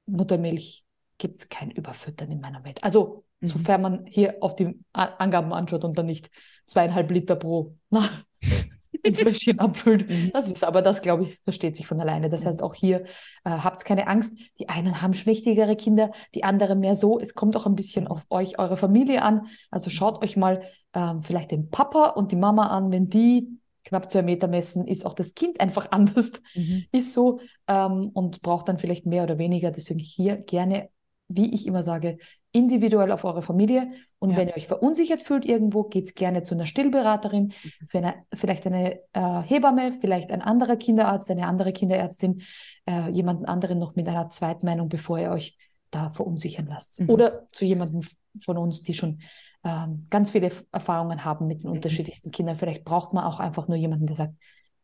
Muttermilch 0.05 0.85
gibt 1.17 1.39
es 1.39 1.49
kein 1.49 1.71
Überfüttern 1.71 2.31
in 2.31 2.41
meiner 2.41 2.63
Welt. 2.63 2.83
Also, 2.83 3.25
mhm. 3.39 3.47
sofern 3.47 3.81
man 3.81 4.05
hier 4.05 4.37
auf 4.41 4.55
die 4.55 4.79
Angaben 4.93 5.53
anschaut 5.53 5.83
und 5.83 5.97
dann 5.97 6.05
nicht 6.05 6.29
zweieinhalb 6.67 7.09
Liter 7.11 7.35
pro 7.35 7.75
ein 9.05 9.15
Fläschchen 9.15 9.59
abfüllt. 9.59 10.03
Mhm. 10.13 10.31
Das 10.33 10.49
ist 10.49 10.63
aber, 10.63 10.81
das 10.81 11.01
glaube 11.01 11.23
ich, 11.23 11.39
versteht 11.43 11.77
sich 11.77 11.87
von 11.87 11.99
alleine. 11.99 12.29
Das 12.29 12.45
heißt, 12.45 12.61
auch 12.61 12.75
hier 12.75 13.05
äh, 13.45 13.49
habt 13.49 13.83
keine 13.85 14.07
Angst. 14.07 14.37
Die 14.59 14.69
einen 14.69 15.01
haben 15.01 15.13
schmächtigere 15.13 15.75
Kinder, 15.75 16.11
die 16.35 16.43
anderen 16.43 16.79
mehr 16.79 16.95
so. 16.95 17.19
Es 17.19 17.33
kommt 17.33 17.55
auch 17.55 17.65
ein 17.65 17.75
bisschen 17.75 18.07
auf 18.07 18.25
euch, 18.29 18.59
eure 18.59 18.77
Familie 18.77 19.21
an. 19.21 19.47
Also 19.71 19.89
schaut 19.89 20.21
euch 20.23 20.35
mal 20.35 20.61
ähm, 20.93 21.21
vielleicht 21.21 21.51
den 21.51 21.69
Papa 21.69 22.09
und 22.09 22.31
die 22.31 22.35
Mama 22.35 22.67
an. 22.67 22.91
Wenn 22.91 23.09
die 23.09 23.59
knapp 23.85 24.11
zwei 24.11 24.21
Meter 24.21 24.47
messen, 24.47 24.87
ist 24.87 25.05
auch 25.05 25.13
das 25.13 25.35
Kind 25.35 25.59
einfach 25.59 25.87
anders. 25.91 26.33
Mhm. 26.53 26.85
Ist 26.91 27.13
so 27.13 27.39
ähm, 27.67 28.09
und 28.13 28.41
braucht 28.41 28.67
dann 28.67 28.77
vielleicht 28.77 29.05
mehr 29.05 29.23
oder 29.23 29.37
weniger. 29.37 29.71
Deswegen 29.71 29.99
hier 29.99 30.37
gerne, 30.37 30.89
wie 31.27 31.53
ich 31.53 31.65
immer 31.65 31.83
sage, 31.83 32.17
individuell 32.53 33.11
auf 33.11 33.25
eure 33.25 33.41
Familie. 33.41 33.91
Und 34.19 34.31
ja. 34.31 34.37
wenn 34.37 34.47
ihr 34.47 34.55
euch 34.55 34.67
verunsichert 34.67 35.21
fühlt 35.21 35.43
irgendwo, 35.43 35.83
geht 35.83 36.15
gerne 36.15 36.43
zu 36.43 36.55
einer 36.55 36.65
Stillberaterin, 36.65 37.51
mhm. 37.63 37.87
eine, 37.91 38.13
vielleicht 38.33 38.65
eine 38.65 38.99
äh, 39.11 39.41
Hebamme, 39.41 39.93
vielleicht 39.99 40.31
ein 40.31 40.41
anderer 40.41 40.77
Kinderarzt, 40.77 41.29
eine 41.29 41.47
andere 41.47 41.73
Kinderärztin, 41.73 42.43
äh, 42.85 43.09
jemanden 43.09 43.45
anderen 43.45 43.79
noch 43.79 43.95
mit 43.95 44.07
einer 44.07 44.29
Zweitmeinung, 44.29 44.87
bevor 44.87 45.19
ihr 45.19 45.31
euch 45.31 45.57
da 45.91 46.11
verunsichern 46.11 46.67
lasst. 46.67 47.01
Mhm. 47.01 47.09
Oder 47.09 47.47
zu 47.51 47.65
jemandem 47.65 48.01
von 48.43 48.57
uns, 48.57 48.83
die 48.83 48.93
schon 48.93 49.21
ähm, 49.63 50.07
ganz 50.09 50.29
viele 50.29 50.51
Erfahrungen 50.71 51.25
haben 51.25 51.47
mit 51.47 51.63
den 51.63 51.69
mhm. 51.69 51.77
unterschiedlichsten 51.77 52.31
Kindern. 52.31 52.55
Vielleicht 52.55 52.85
braucht 52.85 53.13
man 53.13 53.23
auch 53.23 53.39
einfach 53.39 53.67
nur 53.67 53.77
jemanden, 53.77 54.05
der 54.05 54.15
sagt, 54.15 54.35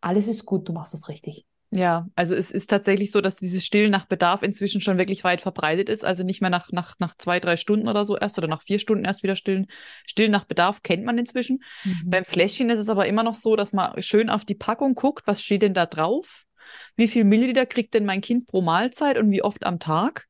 alles 0.02 0.28
ist 0.28 0.46
gut, 0.46 0.68
du 0.68 0.74
machst 0.74 0.94
es 0.94 1.08
richtig. 1.08 1.46
Ja, 1.72 2.08
also 2.16 2.34
es 2.34 2.50
ist 2.50 2.68
tatsächlich 2.68 3.12
so, 3.12 3.22
dass 3.22 3.36
dieses 3.36 3.64
Stillen 3.64 3.92
nach 3.92 4.06
Bedarf 4.06 4.42
inzwischen 4.42 4.82
schon 4.82 4.98
wirklich 4.98 5.24
weit 5.24 5.42
verbreitet 5.42 5.88
ist. 5.88 6.04
Also 6.04 6.24
nicht 6.24 6.42
mehr 6.42 6.50
nach, 6.50 6.72
nach, 6.72 6.96
nach 6.98 7.16
zwei, 7.16 7.40
drei 7.40 7.58
Stunden 7.58 7.88
oder 7.88 8.06
so 8.06 8.18
erst 8.18 8.40
oder 8.40 8.48
nach 8.48 8.64
vier 8.64 8.80
Stunden 8.80 9.06
erst 9.06 9.22
wieder 9.22 9.36
stillen. 9.36 9.68
Stillen 10.08 10.32
nach 10.32 10.46
Bedarf 10.46 10.82
kennt 10.82 11.06
man 11.06 11.20
inzwischen. 11.20 11.60
Mhm. 11.84 12.02
Beim 12.06 12.26
Fläschchen 12.26 12.72
ist 12.72 12.80
es 12.80 12.90
aber 12.90 13.06
immer 13.06 13.22
noch 13.22 13.36
so, 13.36 13.56
dass 13.56 13.72
man 13.72 14.02
schön 14.02 14.32
auf 14.32 14.46
die 14.46 14.56
Packung 14.56 14.96
guckt, 14.96 15.28
was 15.28 15.44
steht 15.44 15.62
denn 15.62 15.76
da 15.76 15.86
drauf? 15.86 16.46
Wie 16.96 17.08
viel 17.08 17.24
Milliliter 17.24 17.68
kriegt 17.68 17.94
denn 17.94 18.06
mein 18.06 18.22
Kind 18.22 18.48
pro 18.48 18.62
Mahlzeit 18.62 19.18
und 19.20 19.30
wie 19.30 19.44
oft 19.44 19.66
am 19.66 19.80
Tag? 19.80 20.28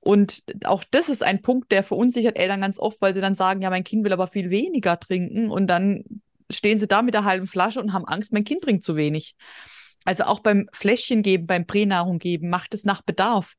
Und 0.00 0.42
auch 0.64 0.82
das 0.90 1.08
ist 1.08 1.22
ein 1.22 1.42
Punkt, 1.42 1.70
der 1.70 1.84
verunsichert 1.84 2.38
Eltern 2.38 2.62
ganz 2.62 2.78
oft, 2.78 3.00
weil 3.02 3.14
sie 3.14 3.20
dann 3.20 3.34
sagen, 3.36 3.62
ja, 3.62 3.70
mein 3.70 3.84
Kind 3.84 4.02
will 4.04 4.12
aber 4.12 4.28
viel 4.28 4.50
weniger 4.50 4.98
trinken 4.98 5.50
und 5.50 5.68
dann 5.68 6.04
stehen 6.48 6.78
sie 6.78 6.88
da 6.88 7.02
mit 7.02 7.14
der 7.14 7.24
halben 7.24 7.46
Flasche 7.46 7.80
und 7.80 7.92
haben 7.92 8.06
Angst, 8.06 8.32
mein 8.32 8.44
Kind 8.44 8.62
trinkt 8.62 8.82
zu 8.84 8.96
wenig. 8.96 9.36
Also 10.04 10.24
auch 10.24 10.40
beim 10.40 10.68
Fläschchen 10.72 11.22
geben, 11.22 11.46
beim 11.46 11.66
Pränahrung 11.66 12.18
geben, 12.18 12.48
macht 12.48 12.74
es 12.74 12.84
nach 12.84 13.02
Bedarf. 13.02 13.54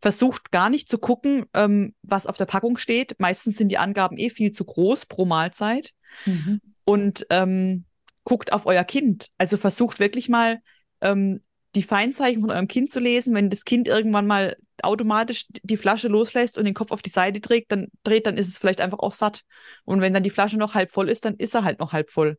Versucht 0.00 0.50
gar 0.50 0.70
nicht 0.70 0.88
zu 0.88 0.98
gucken, 0.98 1.46
ähm, 1.54 1.94
was 2.02 2.26
auf 2.26 2.36
der 2.36 2.44
Packung 2.46 2.76
steht. 2.76 3.18
Meistens 3.18 3.56
sind 3.56 3.68
die 3.68 3.78
Angaben 3.78 4.18
eh 4.18 4.30
viel 4.30 4.52
zu 4.52 4.64
groß 4.64 5.06
pro 5.06 5.24
Mahlzeit. 5.24 5.92
Mhm. 6.26 6.60
Und 6.84 7.26
ähm, 7.30 7.84
guckt 8.24 8.52
auf 8.52 8.66
euer 8.66 8.84
Kind. 8.84 9.30
Also 9.38 9.56
versucht 9.56 9.98
wirklich 9.98 10.28
mal 10.28 10.60
ähm, 11.00 11.40
die 11.76 11.82
Feinzeichen 11.82 12.40
von 12.40 12.50
eurem 12.50 12.68
Kind 12.68 12.90
zu 12.90 12.98
lesen. 12.98 13.34
Wenn 13.34 13.50
das 13.50 13.64
Kind 13.64 13.86
irgendwann 13.86 14.26
mal 14.26 14.56
automatisch 14.82 15.46
die 15.62 15.76
Flasche 15.76 16.08
loslässt 16.08 16.58
und 16.58 16.64
den 16.64 16.74
Kopf 16.74 16.90
auf 16.90 17.02
die 17.02 17.10
Seite 17.10 17.40
trägt, 17.40 17.70
dann 17.70 17.88
dreht, 18.02 18.26
dann 18.26 18.36
ist 18.36 18.48
es 18.48 18.58
vielleicht 18.58 18.80
einfach 18.80 18.98
auch 18.98 19.14
satt. 19.14 19.42
Und 19.84 20.00
wenn 20.00 20.14
dann 20.14 20.22
die 20.22 20.30
Flasche 20.30 20.58
noch 20.58 20.74
halb 20.74 20.90
voll 20.90 21.08
ist, 21.08 21.24
dann 21.24 21.36
ist 21.36 21.54
er 21.54 21.64
halt 21.64 21.78
noch 21.78 21.92
halb 21.92 22.10
voll. 22.10 22.38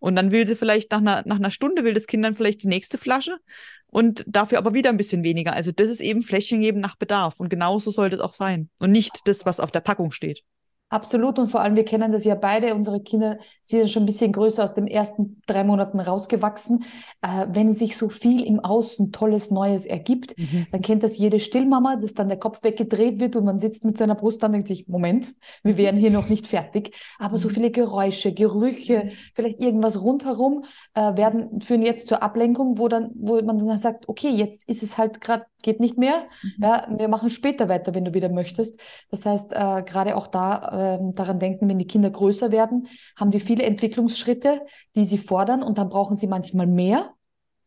Und 0.00 0.16
dann 0.16 0.30
will 0.30 0.46
sie 0.46 0.56
vielleicht 0.56 0.92
nach 0.92 0.98
einer, 0.98 1.22
nach 1.24 1.36
einer 1.36 1.50
Stunde, 1.50 1.82
will 1.82 1.94
das 1.94 2.06
Kind 2.06 2.24
dann 2.24 2.36
vielleicht 2.36 2.62
die 2.62 2.68
nächste 2.68 2.98
Flasche 2.98 3.38
und 3.86 4.24
dafür 4.26 4.58
aber 4.58 4.74
wieder 4.74 4.90
ein 4.90 4.96
bisschen 4.96 5.24
weniger. 5.24 5.54
Also 5.54 5.72
das 5.72 5.88
ist 5.88 6.00
eben 6.00 6.22
Fläschchen 6.22 6.60
geben 6.60 6.80
nach 6.80 6.96
Bedarf. 6.96 7.40
Und 7.40 7.48
genauso 7.48 7.90
sollte 7.90 8.16
es 8.16 8.22
auch 8.22 8.34
sein. 8.34 8.68
Und 8.78 8.92
nicht 8.92 9.20
das, 9.26 9.46
was 9.46 9.60
auf 9.60 9.70
der 9.70 9.80
Packung 9.80 10.10
steht. 10.10 10.42
Absolut 10.90 11.38
und 11.38 11.48
vor 11.48 11.60
allem, 11.60 11.74
wir 11.74 11.84
kennen 11.84 12.12
das 12.12 12.24
ja 12.24 12.34
beide, 12.34 12.74
unsere 12.74 13.02
Kinder 13.02 13.38
sind 13.64 13.90
schon 13.90 14.02
ein 14.02 14.06
bisschen 14.06 14.32
größer 14.32 14.62
aus 14.62 14.74
den 14.74 14.86
ersten 14.86 15.40
drei 15.46 15.64
Monaten 15.64 15.98
rausgewachsen. 15.98 16.84
Äh, 17.22 17.46
wenn 17.50 17.76
sich 17.76 17.96
so 17.96 18.08
viel 18.10 18.44
im 18.44 18.60
Außen 18.60 19.10
Tolles, 19.10 19.50
Neues 19.50 19.86
ergibt, 19.86 20.36
mhm. 20.38 20.66
dann 20.70 20.82
kennt 20.82 21.02
das 21.02 21.16
jede 21.16 21.40
Stillmama, 21.40 21.96
dass 21.96 22.14
dann 22.14 22.28
der 22.28 22.38
Kopf 22.38 22.62
weggedreht 22.62 23.20
wird 23.20 23.36
und 23.36 23.44
man 23.44 23.58
sitzt 23.58 23.84
mit 23.84 23.96
seiner 23.96 24.14
Brust 24.14 24.42
dann 24.42 24.50
und 24.50 24.52
denkt 24.52 24.68
sich, 24.68 24.86
Moment, 24.86 25.34
wir 25.62 25.74
mhm. 25.74 25.78
wären 25.78 25.96
hier 25.96 26.10
noch 26.10 26.28
nicht 26.28 26.46
fertig. 26.46 26.94
Aber 27.18 27.32
mhm. 27.32 27.38
so 27.38 27.48
viele 27.48 27.70
Geräusche, 27.70 28.32
Gerüche, 28.32 29.04
mhm. 29.04 29.10
vielleicht 29.34 29.60
irgendwas 29.60 30.00
rundherum 30.02 30.64
äh, 30.94 31.16
werden, 31.16 31.60
führen 31.60 31.82
jetzt 31.82 32.08
zur 32.08 32.22
Ablenkung, 32.22 32.78
wo 32.78 32.88
dann, 32.88 33.10
wo 33.14 33.40
man 33.40 33.58
dann 33.58 33.78
sagt, 33.78 34.08
okay, 34.08 34.30
jetzt 34.30 34.68
ist 34.68 34.82
es 34.82 34.98
halt 34.98 35.20
gerade 35.20 35.46
geht 35.64 35.80
nicht 35.80 35.98
mehr. 35.98 36.26
Mhm. 36.42 36.62
Ja, 36.62 36.86
wir 36.96 37.08
machen 37.08 37.30
später 37.30 37.68
weiter, 37.68 37.94
wenn 37.94 38.04
du 38.04 38.14
wieder 38.14 38.28
möchtest. 38.28 38.80
Das 39.10 39.26
heißt, 39.26 39.52
äh, 39.52 39.82
gerade 39.82 40.14
auch 40.14 40.28
da 40.28 40.98
äh, 41.00 41.14
daran 41.14 41.40
denken, 41.40 41.68
wenn 41.68 41.78
die 41.78 41.86
Kinder 41.86 42.10
größer 42.10 42.52
werden, 42.52 42.86
haben 43.16 43.32
wir 43.32 43.40
viele 43.54 43.66
Entwicklungsschritte, 43.66 44.62
die 44.94 45.04
sie 45.04 45.18
fordern 45.18 45.62
und 45.62 45.78
dann 45.78 45.88
brauchen 45.88 46.16
sie 46.16 46.26
manchmal 46.26 46.66
mehr. 46.66 47.14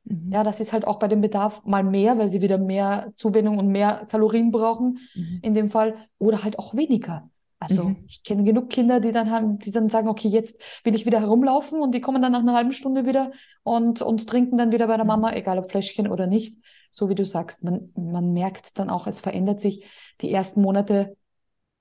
Mhm. 0.04 0.32
Ja, 0.32 0.44
das 0.44 0.60
ist 0.60 0.74
halt 0.74 0.86
auch 0.86 1.00
bei 1.00 1.08
dem 1.08 1.22
Bedarf 1.22 1.64
mal 1.66 1.84
mehr, 1.84 2.18
weil 2.18 2.28
sie 2.28 2.42
wieder 2.42 2.58
mehr 2.58 3.12
Zuwendung 3.14 3.58
und 3.58 3.68
mehr 3.68 4.06
Kalorien 4.10 4.52
brauchen 4.52 5.00
mhm. 5.16 5.40
in 5.42 5.54
dem 5.54 5.70
Fall 5.70 5.96
oder 6.20 6.44
halt 6.44 6.60
auch 6.60 6.76
weniger. 6.76 7.30
Also 7.60 7.86
mhm. 7.86 8.04
ich 8.08 8.22
kenne 8.24 8.44
genug 8.44 8.70
Kinder, 8.70 9.00
die 9.00 9.12
dann 9.12 9.32
haben, 9.32 9.58
die 9.60 9.72
dann 9.72 9.90
sagen, 9.90 10.10
okay, 10.10 10.28
jetzt 10.28 10.62
will 10.84 10.94
ich 10.94 11.06
wieder 11.06 11.22
herumlaufen 11.22 11.82
und 11.82 11.96
die 11.96 12.02
kommen 12.02 12.22
dann 12.22 12.34
nach 12.34 12.42
einer 12.42 12.54
halben 12.54 12.72
Stunde 12.72 13.06
wieder 13.06 13.32
und, 13.64 14.02
und 14.02 14.28
trinken 14.28 14.58
dann 14.58 14.72
wieder 14.72 14.88
bei 14.88 14.96
der 14.96 15.06
mhm. 15.06 15.10
Mama, 15.10 15.34
egal 15.34 15.58
ob 15.58 15.72
Fläschchen 15.72 16.08
oder 16.08 16.28
nicht 16.28 16.58
so 16.92 17.10
wie 17.10 17.16
du 17.16 17.26
sagst, 17.26 17.64
man, 17.64 17.92
man 17.96 18.34
merkt 18.34 18.80
dann 18.80 18.90
auch, 18.90 19.08
es 19.08 19.20
verändert 19.20 19.62
sich. 19.62 19.86
Die 20.22 20.32
ersten 20.32 20.62
Monate, 20.62 21.16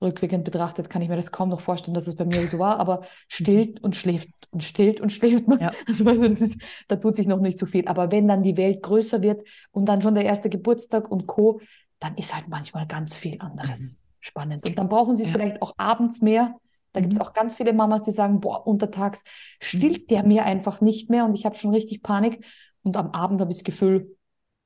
rückwirkend 0.01 0.43
betrachtet, 0.43 0.89
kann 0.89 1.01
ich 1.01 1.09
mir 1.09 1.15
das 1.15 1.31
kaum 1.31 1.49
noch 1.49 1.61
vorstellen, 1.61 1.95
dass 1.95 2.07
es 2.07 2.15
bei 2.15 2.25
mir 2.25 2.47
so 2.47 2.59
war, 2.59 2.79
aber 2.79 3.01
stillt 3.27 3.83
und 3.83 3.95
schläft 3.95 4.29
und 4.51 4.63
stillt 4.63 5.01
und 5.01 5.11
schläft 5.11 5.47
man. 5.47 5.59
Ja. 5.59 5.71
Also, 5.87 6.07
also 6.07 6.27
das 6.27 6.41
ist, 6.41 6.61
da 6.87 6.97
tut 6.97 7.15
sich 7.15 7.27
noch 7.27 7.39
nicht 7.39 7.57
so 7.57 7.65
viel. 7.65 7.87
Aber 7.87 8.11
wenn 8.11 8.27
dann 8.27 8.43
die 8.43 8.57
Welt 8.57 8.83
größer 8.83 9.21
wird 9.21 9.47
und 9.71 9.85
dann 9.85 10.01
schon 10.01 10.15
der 10.15 10.25
erste 10.25 10.49
Geburtstag 10.49 11.09
und 11.09 11.27
Co., 11.27 11.59
dann 11.99 12.15
ist 12.15 12.35
halt 12.35 12.47
manchmal 12.47 12.85
ganz 12.85 13.15
viel 13.15 13.37
anderes 13.39 13.99
mhm. 13.99 14.05
spannend. 14.19 14.65
Und 14.65 14.77
dann 14.77 14.87
brauchen 14.87 15.15
sie 15.15 15.23
es 15.23 15.29
ja. 15.29 15.33
vielleicht 15.33 15.61
auch 15.61 15.73
abends 15.77 16.21
mehr. 16.21 16.55
Da 16.93 16.99
mhm. 16.99 17.05
gibt 17.05 17.13
es 17.13 17.19
auch 17.19 17.33
ganz 17.33 17.55
viele 17.55 17.73
Mamas, 17.73 18.03
die 18.03 18.11
sagen, 18.11 18.39
boah, 18.39 18.67
untertags 18.67 19.23
stillt 19.59 20.03
mhm. 20.03 20.07
der 20.07 20.23
mir 20.23 20.45
einfach 20.45 20.79
nicht 20.81 21.09
mehr 21.09 21.25
und 21.25 21.33
ich 21.33 21.45
habe 21.45 21.55
schon 21.55 21.73
richtig 21.73 22.03
Panik. 22.03 22.45
Und 22.83 22.97
am 22.97 23.11
Abend 23.11 23.41
habe 23.41 23.51
ich 23.51 23.57
das 23.57 23.63
Gefühl, 23.63 24.15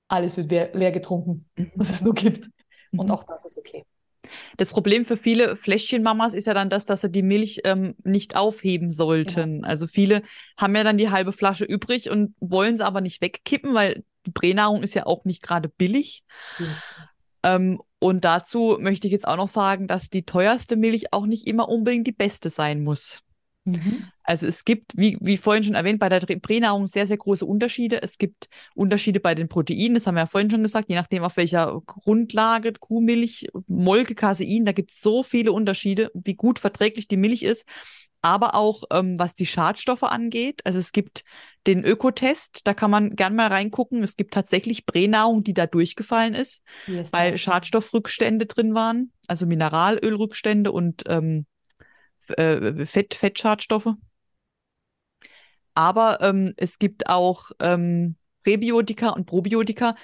alles 0.09 0.35
wird 0.35 0.51
leer, 0.51 0.71
leer 0.73 0.91
getrunken, 0.91 1.49
mhm. 1.55 1.71
was 1.75 1.89
es 1.89 2.01
nur 2.01 2.13
gibt. 2.13 2.49
Und 2.91 3.05
mhm. 3.05 3.11
auch 3.11 3.23
das 3.23 3.45
ist 3.45 3.57
okay. 3.57 3.85
Das 4.57 4.71
Problem 4.71 5.03
für 5.05 5.17
viele 5.17 5.55
Fläschchenmamas 5.55 6.33
ist 6.33 6.47
ja 6.47 6.53
dann 6.53 6.69
das, 6.69 6.85
dass 6.85 7.01
sie 7.01 7.11
die 7.11 7.23
Milch 7.23 7.61
ähm, 7.63 7.95
nicht 8.03 8.35
aufheben 8.35 8.91
sollten. 8.91 9.55
Genau. 9.55 9.67
Also 9.67 9.87
viele 9.87 10.21
haben 10.57 10.75
ja 10.75 10.83
dann 10.83 10.97
die 10.97 11.09
halbe 11.09 11.33
Flasche 11.33 11.65
übrig 11.65 12.09
und 12.09 12.35
wollen 12.39 12.77
sie 12.77 12.85
aber 12.85 13.01
nicht 13.01 13.21
wegkippen, 13.21 13.73
weil 13.73 14.03
die 14.25 14.31
Pränahrung 14.31 14.83
ist 14.83 14.93
ja 14.93 15.05
auch 15.05 15.25
nicht 15.25 15.41
gerade 15.41 15.69
billig. 15.69 16.23
Yes. 16.59 16.69
Ähm, 17.43 17.81
und 17.99 18.23
dazu 18.23 18.77
möchte 18.79 19.07
ich 19.07 19.13
jetzt 19.13 19.27
auch 19.27 19.37
noch 19.37 19.47
sagen, 19.47 19.87
dass 19.87 20.09
die 20.09 20.23
teuerste 20.23 20.75
Milch 20.75 21.13
auch 21.13 21.25
nicht 21.25 21.47
immer 21.47 21.69
unbedingt 21.69 22.07
die 22.07 22.11
beste 22.11 22.49
sein 22.49 22.83
muss. 22.83 23.23
Mhm. 23.63 24.07
Also 24.23 24.47
es 24.47 24.65
gibt, 24.65 24.93
wie, 24.95 25.17
wie 25.21 25.37
vorhin 25.37 25.63
schon 25.63 25.75
erwähnt, 25.75 25.99
bei 25.99 26.09
der 26.09 26.19
Pränahrung 26.19 26.87
sehr, 26.87 27.05
sehr 27.05 27.17
große 27.17 27.45
Unterschiede. 27.45 28.01
Es 28.01 28.17
gibt 28.17 28.49
Unterschiede 28.75 29.19
bei 29.19 29.35
den 29.35 29.49
Proteinen, 29.49 29.93
das 29.93 30.07
haben 30.07 30.15
wir 30.15 30.21
ja 30.21 30.27
vorhin 30.27 30.49
schon 30.49 30.63
gesagt, 30.63 30.89
je 30.89 30.95
nachdem 30.95 31.23
auf 31.23 31.37
welcher 31.37 31.81
Grundlage, 31.85 32.73
Kuhmilch, 32.73 33.49
Molke, 33.67 34.15
Casein, 34.15 34.65
da 34.65 34.71
gibt 34.71 34.91
es 34.91 35.01
so 35.01 35.21
viele 35.23 35.51
Unterschiede, 35.51 36.11
wie 36.13 36.35
gut 36.35 36.59
verträglich 36.59 37.07
die 37.07 37.17
Milch 37.17 37.43
ist. 37.43 37.65
Aber 38.23 38.53
auch 38.53 38.83
ähm, 38.91 39.17
was 39.17 39.33
die 39.33 39.47
Schadstoffe 39.47 40.03
angeht. 40.03 40.61
Also 40.63 40.77
es 40.77 40.91
gibt 40.91 41.23
den 41.65 41.83
Ökotest, 41.83 42.61
da 42.65 42.75
kann 42.75 42.91
man 42.91 43.15
gern 43.15 43.35
mal 43.35 43.47
reingucken. 43.47 44.03
Es 44.03 44.15
gibt 44.15 44.35
tatsächlich 44.35 44.85
Pränahrung, 44.85 45.43
die 45.43 45.55
da 45.55 45.65
durchgefallen 45.65 46.35
ist, 46.35 46.61
yes, 46.85 47.11
weil 47.11 47.35
Schadstoffrückstände 47.39 48.45
drin 48.45 48.75
waren, 48.75 49.11
also 49.27 49.47
Mineralölrückstände 49.47 50.71
und 50.71 51.01
ähm, 51.07 51.47
äh, 52.37 52.85
Fett, 52.85 53.13
Fettschadstoffe. 53.13 53.93
Aber 55.73 56.19
ähm, 56.21 56.53
es 56.57 56.79
gibt 56.79 57.07
auch 57.07 57.51
ähm, 57.59 58.15
Präbiotika 58.43 59.09
und 59.09 59.25
Probiotika, 59.25 59.95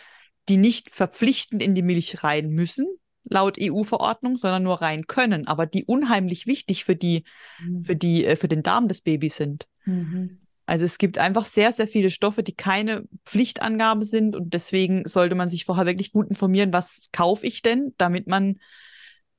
die 0.49 0.57
nicht 0.57 0.95
verpflichtend 0.95 1.61
in 1.61 1.75
die 1.75 1.81
Milch 1.81 2.23
rein 2.23 2.49
müssen, 2.49 2.87
laut 3.25 3.57
EU-Verordnung, 3.59 4.37
sondern 4.37 4.63
nur 4.63 4.81
rein 4.81 5.07
können, 5.07 5.47
aber 5.47 5.65
die 5.65 5.83
unheimlich 5.83 6.47
wichtig 6.47 6.85
für 6.85 6.95
die, 6.95 7.25
mhm. 7.59 7.83
für 7.83 7.95
die, 7.95 8.25
äh, 8.25 8.35
für 8.35 8.47
den 8.47 8.63
Darm 8.63 8.87
des 8.87 9.01
Babys 9.01 9.35
sind. 9.35 9.67
Mhm. 9.85 10.39
Also 10.65 10.83
es 10.83 10.97
gibt 10.97 11.17
einfach 11.17 11.45
sehr, 11.45 11.71
sehr 11.71 11.87
viele 11.87 12.09
Stoffe, 12.09 12.43
die 12.43 12.55
keine 12.55 13.05
Pflichtangabe 13.25 14.03
sind 14.03 14.35
und 14.35 14.53
deswegen 14.53 15.07
sollte 15.07 15.35
man 15.35 15.49
sich 15.49 15.63
vorher 15.63 15.85
wirklich 15.85 16.11
gut 16.11 16.27
informieren, 16.29 16.73
was 16.73 17.07
kaufe 17.13 17.45
ich 17.45 17.61
denn, 17.61 17.93
damit 17.97 18.27
man 18.27 18.59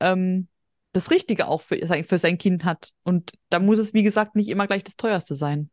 ähm, 0.00 0.48
das 0.92 1.10
Richtige 1.10 1.48
auch 1.48 1.60
für, 1.60 1.76
für 2.04 2.18
sein 2.18 2.38
Kind 2.38 2.64
hat. 2.64 2.92
Und 3.04 3.32
da 3.50 3.58
muss 3.58 3.78
es, 3.78 3.94
wie 3.94 4.02
gesagt, 4.02 4.36
nicht 4.36 4.48
immer 4.48 4.66
gleich 4.66 4.84
das 4.84 4.96
teuerste 4.96 5.34
sein. 5.34 5.70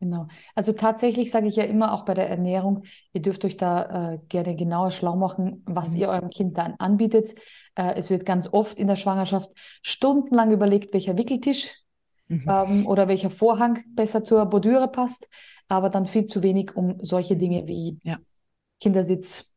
Genau. 0.00 0.26
Also 0.54 0.72
tatsächlich 0.72 1.30
sage 1.30 1.46
ich 1.46 1.56
ja 1.56 1.64
immer 1.64 1.92
auch 1.92 2.04
bei 2.04 2.14
der 2.14 2.28
Ernährung, 2.28 2.82
ihr 3.12 3.22
dürft 3.22 3.44
euch 3.44 3.56
da 3.56 4.12
äh, 4.12 4.18
gerne 4.28 4.54
genauer 4.54 4.90
schlau 4.90 5.16
machen, 5.16 5.62
was 5.66 5.90
mhm. 5.90 5.96
ihr 5.96 6.08
eurem 6.08 6.30
Kind 6.30 6.58
dann 6.58 6.74
anbietet. 6.78 7.34
Äh, 7.74 7.94
es 7.94 8.10
wird 8.10 8.26
ganz 8.26 8.48
oft 8.52 8.78
in 8.78 8.86
der 8.86 8.96
Schwangerschaft 8.96 9.50
stundenlang 9.82 10.50
überlegt, 10.50 10.92
welcher 10.92 11.16
Wickeltisch 11.16 11.70
mhm. 12.28 12.44
ähm, 12.48 12.86
oder 12.86 13.08
welcher 13.08 13.30
Vorhang 13.30 13.82
besser 13.94 14.24
zur 14.24 14.44
Bordüre 14.46 14.88
passt, 14.88 15.28
aber 15.68 15.88
dann 15.88 16.06
viel 16.06 16.26
zu 16.26 16.42
wenig 16.42 16.76
um 16.76 16.98
solche 17.00 17.36
Dinge 17.36 17.66
wie 17.66 17.98
ja. 18.02 18.18
Kindersitz, 18.80 19.54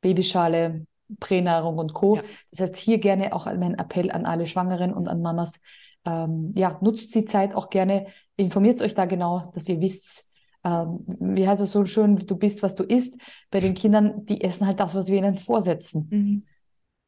Babyschale, 0.00 0.86
Pränahrung 1.20 1.78
und 1.78 1.92
Co. 1.92 2.16
Ja. 2.16 2.22
Das 2.50 2.60
heißt, 2.60 2.76
hier 2.76 2.98
gerne 2.98 3.32
auch 3.32 3.46
mein 3.46 3.74
Appell 3.74 4.10
an 4.10 4.26
alle 4.26 4.46
Schwangeren 4.46 4.92
und 4.92 5.08
an 5.08 5.22
Mamas. 5.22 5.60
Ähm, 6.04 6.52
ja, 6.56 6.78
nutzt 6.80 7.14
die 7.14 7.24
Zeit 7.24 7.54
auch 7.54 7.70
gerne, 7.70 8.06
informiert 8.36 8.82
euch 8.82 8.94
da 8.94 9.04
genau, 9.04 9.52
dass 9.54 9.68
ihr 9.68 9.80
wisst, 9.80 10.32
ähm, 10.64 11.04
wie 11.06 11.46
heißt 11.46 11.62
es 11.62 11.72
so 11.72 11.84
schön, 11.84 12.16
du 12.16 12.36
bist, 12.36 12.62
was 12.62 12.74
du 12.74 12.84
isst. 12.84 13.18
Bei 13.50 13.60
den 13.60 13.74
Kindern, 13.74 14.24
die 14.26 14.42
essen 14.42 14.66
halt 14.66 14.80
das, 14.80 14.94
was 14.94 15.08
wir 15.08 15.18
ihnen 15.18 15.34
vorsetzen. 15.34 16.08
Mhm. 16.10 16.46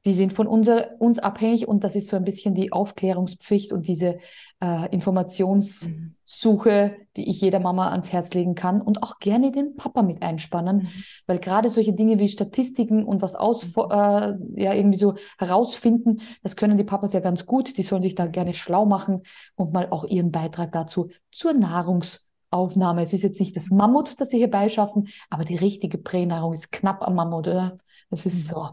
Die 0.04 0.12
sind 0.12 0.32
von 0.32 0.46
unser, 0.46 1.00
uns 1.00 1.18
abhängig 1.18 1.66
und 1.66 1.82
das 1.82 1.96
ist 1.96 2.08
so 2.08 2.16
ein 2.16 2.24
bisschen 2.24 2.54
die 2.54 2.72
Aufklärungspflicht 2.72 3.72
und 3.72 3.88
diese 3.88 4.18
äh, 4.60 4.92
Informationssuche, 4.92 6.96
die 7.16 7.28
ich 7.28 7.40
jeder 7.40 7.58
Mama 7.60 7.90
ans 7.90 8.12
Herz 8.12 8.34
legen 8.34 8.54
kann 8.54 8.82
und 8.82 9.02
auch 9.02 9.18
gerne 9.18 9.50
den 9.50 9.74
Papa 9.76 10.02
mit 10.02 10.20
einspannen, 10.22 10.76
mhm. 10.76 10.88
weil 11.26 11.38
gerade 11.38 11.70
solche 11.70 11.94
Dinge 11.94 12.18
wie 12.18 12.28
Statistiken 12.28 13.04
und 13.04 13.22
was 13.22 13.34
aus, 13.34 13.64
mhm. 13.64 13.72
äh, 13.90 14.34
ja, 14.62 14.74
irgendwie 14.74 14.98
so 14.98 15.14
herausfinden, 15.38 16.20
das 16.42 16.56
können 16.56 16.76
die 16.76 16.84
Papas 16.84 17.14
ja 17.14 17.20
ganz 17.20 17.46
gut, 17.46 17.78
die 17.78 17.82
sollen 17.82 18.02
sich 18.02 18.14
da 18.14 18.26
gerne 18.26 18.52
schlau 18.54 18.86
machen 18.86 19.22
und 19.54 19.72
mal 19.72 19.88
auch 19.90 20.04
ihren 20.04 20.30
Beitrag 20.30 20.72
dazu 20.72 21.08
zur 21.30 21.54
Nahrungsaufnahme. 21.54 23.00
Es 23.02 23.14
ist 23.14 23.22
jetzt 23.22 23.40
nicht 23.40 23.56
das 23.56 23.70
Mammut, 23.70 24.20
das 24.20 24.30
sie 24.30 24.38
hier 24.38 24.50
beischaffen, 24.50 25.08
aber 25.30 25.44
die 25.44 25.56
richtige 25.56 25.98
Pränahrung 25.98 26.52
ist 26.52 26.72
knapp 26.72 27.02
am 27.02 27.14
Mammut, 27.14 27.48
oder? 27.48 27.78
Das 28.10 28.26
ist 28.26 28.50
mhm. 28.50 28.54
so. 28.54 28.68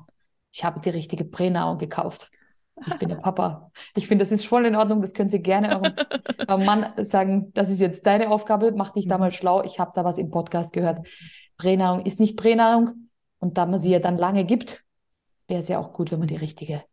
Ich 0.51 0.63
habe 0.63 0.79
die 0.81 0.89
richtige 0.89 1.23
Pränahrung 1.23 1.77
gekauft. 1.77 2.31
Ich 2.87 2.95
bin 2.97 3.09
der 3.09 3.15
Papa. 3.15 3.71
Ich 3.95 4.07
finde, 4.07 4.23
das 4.23 4.31
ist 4.31 4.45
voll 4.45 4.65
in 4.65 4.75
Ordnung. 4.75 5.01
Das 5.01 5.13
können 5.13 5.29
Sie 5.29 5.41
gerne 5.41 5.95
eurem 6.47 6.65
Mann 6.65 6.93
sagen. 7.03 7.51
Das 7.53 7.69
ist 7.69 7.79
jetzt 7.79 8.05
deine 8.05 8.29
Aufgabe. 8.29 8.71
Mach 8.75 8.93
dich 8.93 9.07
da 9.07 9.17
mal 9.17 9.29
mhm. 9.29 9.33
schlau. 9.33 9.63
Ich 9.63 9.79
habe 9.79 9.91
da 9.93 10.03
was 10.03 10.17
im 10.17 10.31
Podcast 10.31 10.73
gehört. 10.73 11.07
Pränahrung 11.57 12.05
ist 12.05 12.19
nicht 12.19 12.37
Pränahrung. 12.37 13.09
Und 13.39 13.57
da 13.57 13.65
man 13.65 13.79
sie 13.79 13.91
ja 13.91 13.99
dann 13.99 14.17
lange 14.17 14.45
gibt, 14.45 14.83
wäre 15.47 15.61
es 15.61 15.67
ja 15.67 15.79
auch 15.79 15.93
gut, 15.93 16.11
wenn 16.11 16.19
man 16.19 16.27
die 16.27 16.35
richtige 16.35 16.83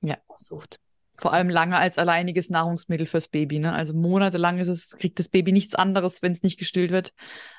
ja. 0.00 0.16
aussucht. 0.28 0.80
Vor 1.18 1.32
allem 1.32 1.50
lange 1.50 1.76
als 1.76 1.98
alleiniges 1.98 2.50
Nahrungsmittel 2.50 3.06
fürs 3.06 3.28
Baby. 3.28 3.58
Ne? 3.58 3.72
Also 3.72 3.94
monatelang 3.94 4.58
ist 4.58 4.68
es, 4.68 4.90
kriegt 4.90 5.18
das 5.18 5.28
Baby 5.28 5.52
nichts 5.52 5.74
anderes, 5.74 6.22
wenn 6.22 6.32
es 6.32 6.42
nicht 6.42 6.58
gestillt 6.58 6.90
wird, 6.90 7.12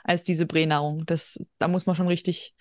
als 0.03 0.23
diese 0.23 0.45
Pränahrung. 0.45 1.05
Das, 1.05 1.39
da 1.59 1.67
muss 1.67 1.85
man 1.85 1.95
schon 1.95 2.07
richtig 2.07 2.55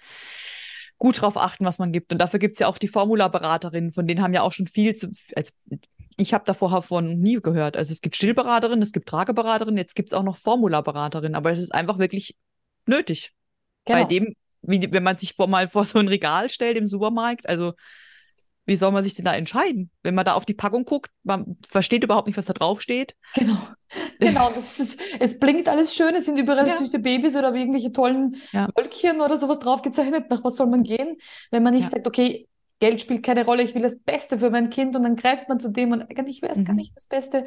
gut 1.03 1.21
drauf 1.21 1.37
achten, 1.37 1.65
was 1.65 1.81
man 1.81 1.91
gibt. 1.91 2.13
Und 2.13 2.19
dafür 2.19 2.39
gibt 2.39 2.53
es 2.53 2.61
ja 2.61 2.69
auch 2.69 2.79
die 2.79 2.87
Formulaberaterinnen, 2.87 3.91
von 3.91 4.07
denen 4.07 4.23
haben 4.23 4.33
ja 4.35 4.43
auch 4.43 4.53
schon 4.53 4.69
viel 4.69 4.95
zu, 4.95 5.11
als 5.35 5.53
ich 6.17 6.33
habe 6.33 6.45
da 6.47 6.55
vorher 6.55 6.81
von 6.81 7.19
nie 7.19 7.41
gehört. 7.41 7.77
Also 7.77 7.91
es 7.91 8.01
gibt 8.01 8.15
Stillberaterinnen, 8.15 8.83
es 8.83 8.93
gibt 8.93 9.09
Trageberaterinnen, 9.09 9.79
jetzt 9.79 9.97
gibt 9.97 10.11
es 10.11 10.13
auch 10.13 10.23
noch 10.23 10.37
Formulaberaterinnen, 10.37 11.35
aber 11.35 11.51
es 11.51 11.59
ist 11.59 11.75
einfach 11.75 11.99
wirklich 11.99 12.37
nötig. 12.87 13.33
Genau. 13.85 13.99
Bei 13.99 14.05
dem, 14.05 14.37
wie, 14.61 14.93
wenn 14.93 15.03
man 15.03 15.19
sich 15.19 15.35
vor, 15.35 15.49
mal 15.49 15.69
vor 15.69 15.87
so 15.87 15.99
ein 15.99 16.07
Regal 16.07 16.49
stellt 16.51 16.77
im 16.77 16.87
Supermarkt, 16.87 17.49
also 17.49 17.73
wie 18.65 18.77
soll 18.77 18.93
man 18.93 19.03
sich 19.03 19.15
denn 19.15 19.25
da 19.25 19.35
entscheiden? 19.35 19.91
Wenn 20.03 20.15
man 20.15 20.25
da 20.25 20.35
auf 20.35 20.45
die 20.45 20.55
Packung 20.55 20.85
guckt, 20.85 21.11
man 21.25 21.57
versteht 21.69 22.05
überhaupt 22.05 22.27
nicht, 22.27 22.37
was 22.37 22.47
da 22.47 22.53
drauf 22.53 22.81
steht. 22.81 23.15
Genau. 23.35 23.59
Genau, 24.19 24.51
das 24.55 24.81
ist, 24.81 24.99
es 25.21 25.39
blinkt 25.39 25.69
alles 25.69 25.95
schön, 25.95 26.15
es 26.15 26.25
sind 26.25 26.39
überall 26.39 26.67
ja. 26.67 26.77
süße 26.77 27.01
Babys 27.01 27.37
oder 27.37 27.55
irgendwelche 27.55 27.93
tollen 27.93 28.37
ja. 28.53 28.67
Wölkchen 28.75 29.21
oder 29.21 29.37
sowas 29.37 29.59
draufgezeichnet. 29.59 30.31
Nach 30.31 30.43
was 30.45 30.57
soll 30.57 30.69
man 30.69 30.83
gehen, 30.83 31.19
wenn 31.51 31.63
man 31.63 31.75
nicht 31.75 31.85
ja. 31.85 31.91
sagt, 31.91 32.07
okay, 32.07 32.49
Geld 32.81 33.03
spielt 33.03 33.23
keine 33.23 33.45
Rolle, 33.45 33.63
ich 33.63 33.75
will 33.75 33.83
das 33.83 34.01
Beste 34.01 34.39
für 34.39 34.49
mein 34.49 34.71
Kind 34.71 34.97
und 34.97 35.03
dann 35.03 35.17
greift 35.17 35.51
man 35.51 35.61
zu 35.61 35.71
dem 35.71 35.93
und 35.93 36.03
eigentlich 36.03 36.41
wäre 36.41 36.53
es 36.53 36.61
mhm. 36.61 36.65
gar 36.65 36.75
nicht 36.75 36.97
das 36.97 37.07
Beste. 37.07 37.45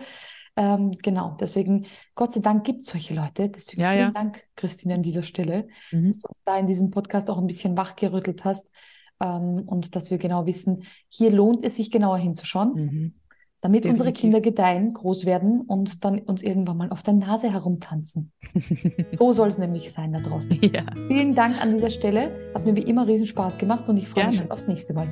Ähm, 0.55 0.91
genau, 1.01 1.35
deswegen, 1.39 1.87
Gott 2.13 2.33
sei 2.33 2.41
Dank 2.41 2.63
gibt 2.63 2.81
es 2.81 2.89
solche 2.89 3.15
Leute. 3.15 3.49
Deswegen 3.49 3.83
vielen 3.83 4.13
Dank, 4.13 4.43
Christine, 4.55 4.93
an 4.93 5.01
dieser 5.01 5.23
Stelle, 5.23 5.67
mhm. 5.91 6.09
dass 6.09 6.19
du 6.19 6.27
da 6.45 6.59
in 6.59 6.67
diesem 6.67 6.91
Podcast 6.91 7.31
auch 7.31 7.39
ein 7.39 7.47
bisschen 7.47 7.75
wachgerüttelt 7.75 8.45
hast 8.45 8.69
ähm, 9.19 9.63
und 9.65 9.95
dass 9.95 10.11
wir 10.11 10.17
genau 10.17 10.45
wissen, 10.45 10.83
hier 11.09 11.31
lohnt 11.31 11.63
es 11.63 11.75
sich 11.77 11.91
genauer 11.91 12.17
hinzuschauen, 12.17 12.73
mhm. 12.73 13.13
damit 13.61 13.83
Definitiv. 13.83 13.91
unsere 13.91 14.13
Kinder 14.13 14.41
gedeihen, 14.41 14.93
groß 14.93 15.25
werden 15.25 15.61
und 15.61 16.03
dann 16.03 16.19
uns 16.19 16.43
irgendwann 16.43 16.77
mal 16.77 16.89
auf 16.89 17.03
der 17.03 17.13
Nase 17.13 17.51
herumtanzen. 17.51 18.31
so 19.17 19.33
soll 19.33 19.49
es 19.49 19.57
nämlich 19.57 19.91
sein 19.91 20.13
da 20.13 20.19
draußen. 20.19 20.59
Ja. 20.73 20.83
Vielen 21.07 21.35
Dank 21.35 21.61
an 21.61 21.71
dieser 21.71 21.89
Stelle. 21.89 22.31
Hat 22.53 22.65
mir 22.65 22.75
wie 22.75 22.81
immer 22.81 23.07
riesen 23.07 23.27
Spaß 23.27 23.57
gemacht 23.57 23.87
und 23.87 23.97
ich 23.97 24.07
freue 24.07 24.27
mich 24.27 24.37
schon 24.37 24.51
aufs 24.51 24.67
nächste 24.67 24.93
Mal. 24.93 25.07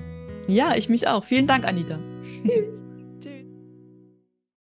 Ja, 0.47 0.75
ich 0.75 0.89
mich 0.89 1.07
auch. 1.07 1.23
Vielen 1.23 1.47
Dank, 1.47 1.65
Anita. 1.65 1.97
Tschüss. 2.45 2.82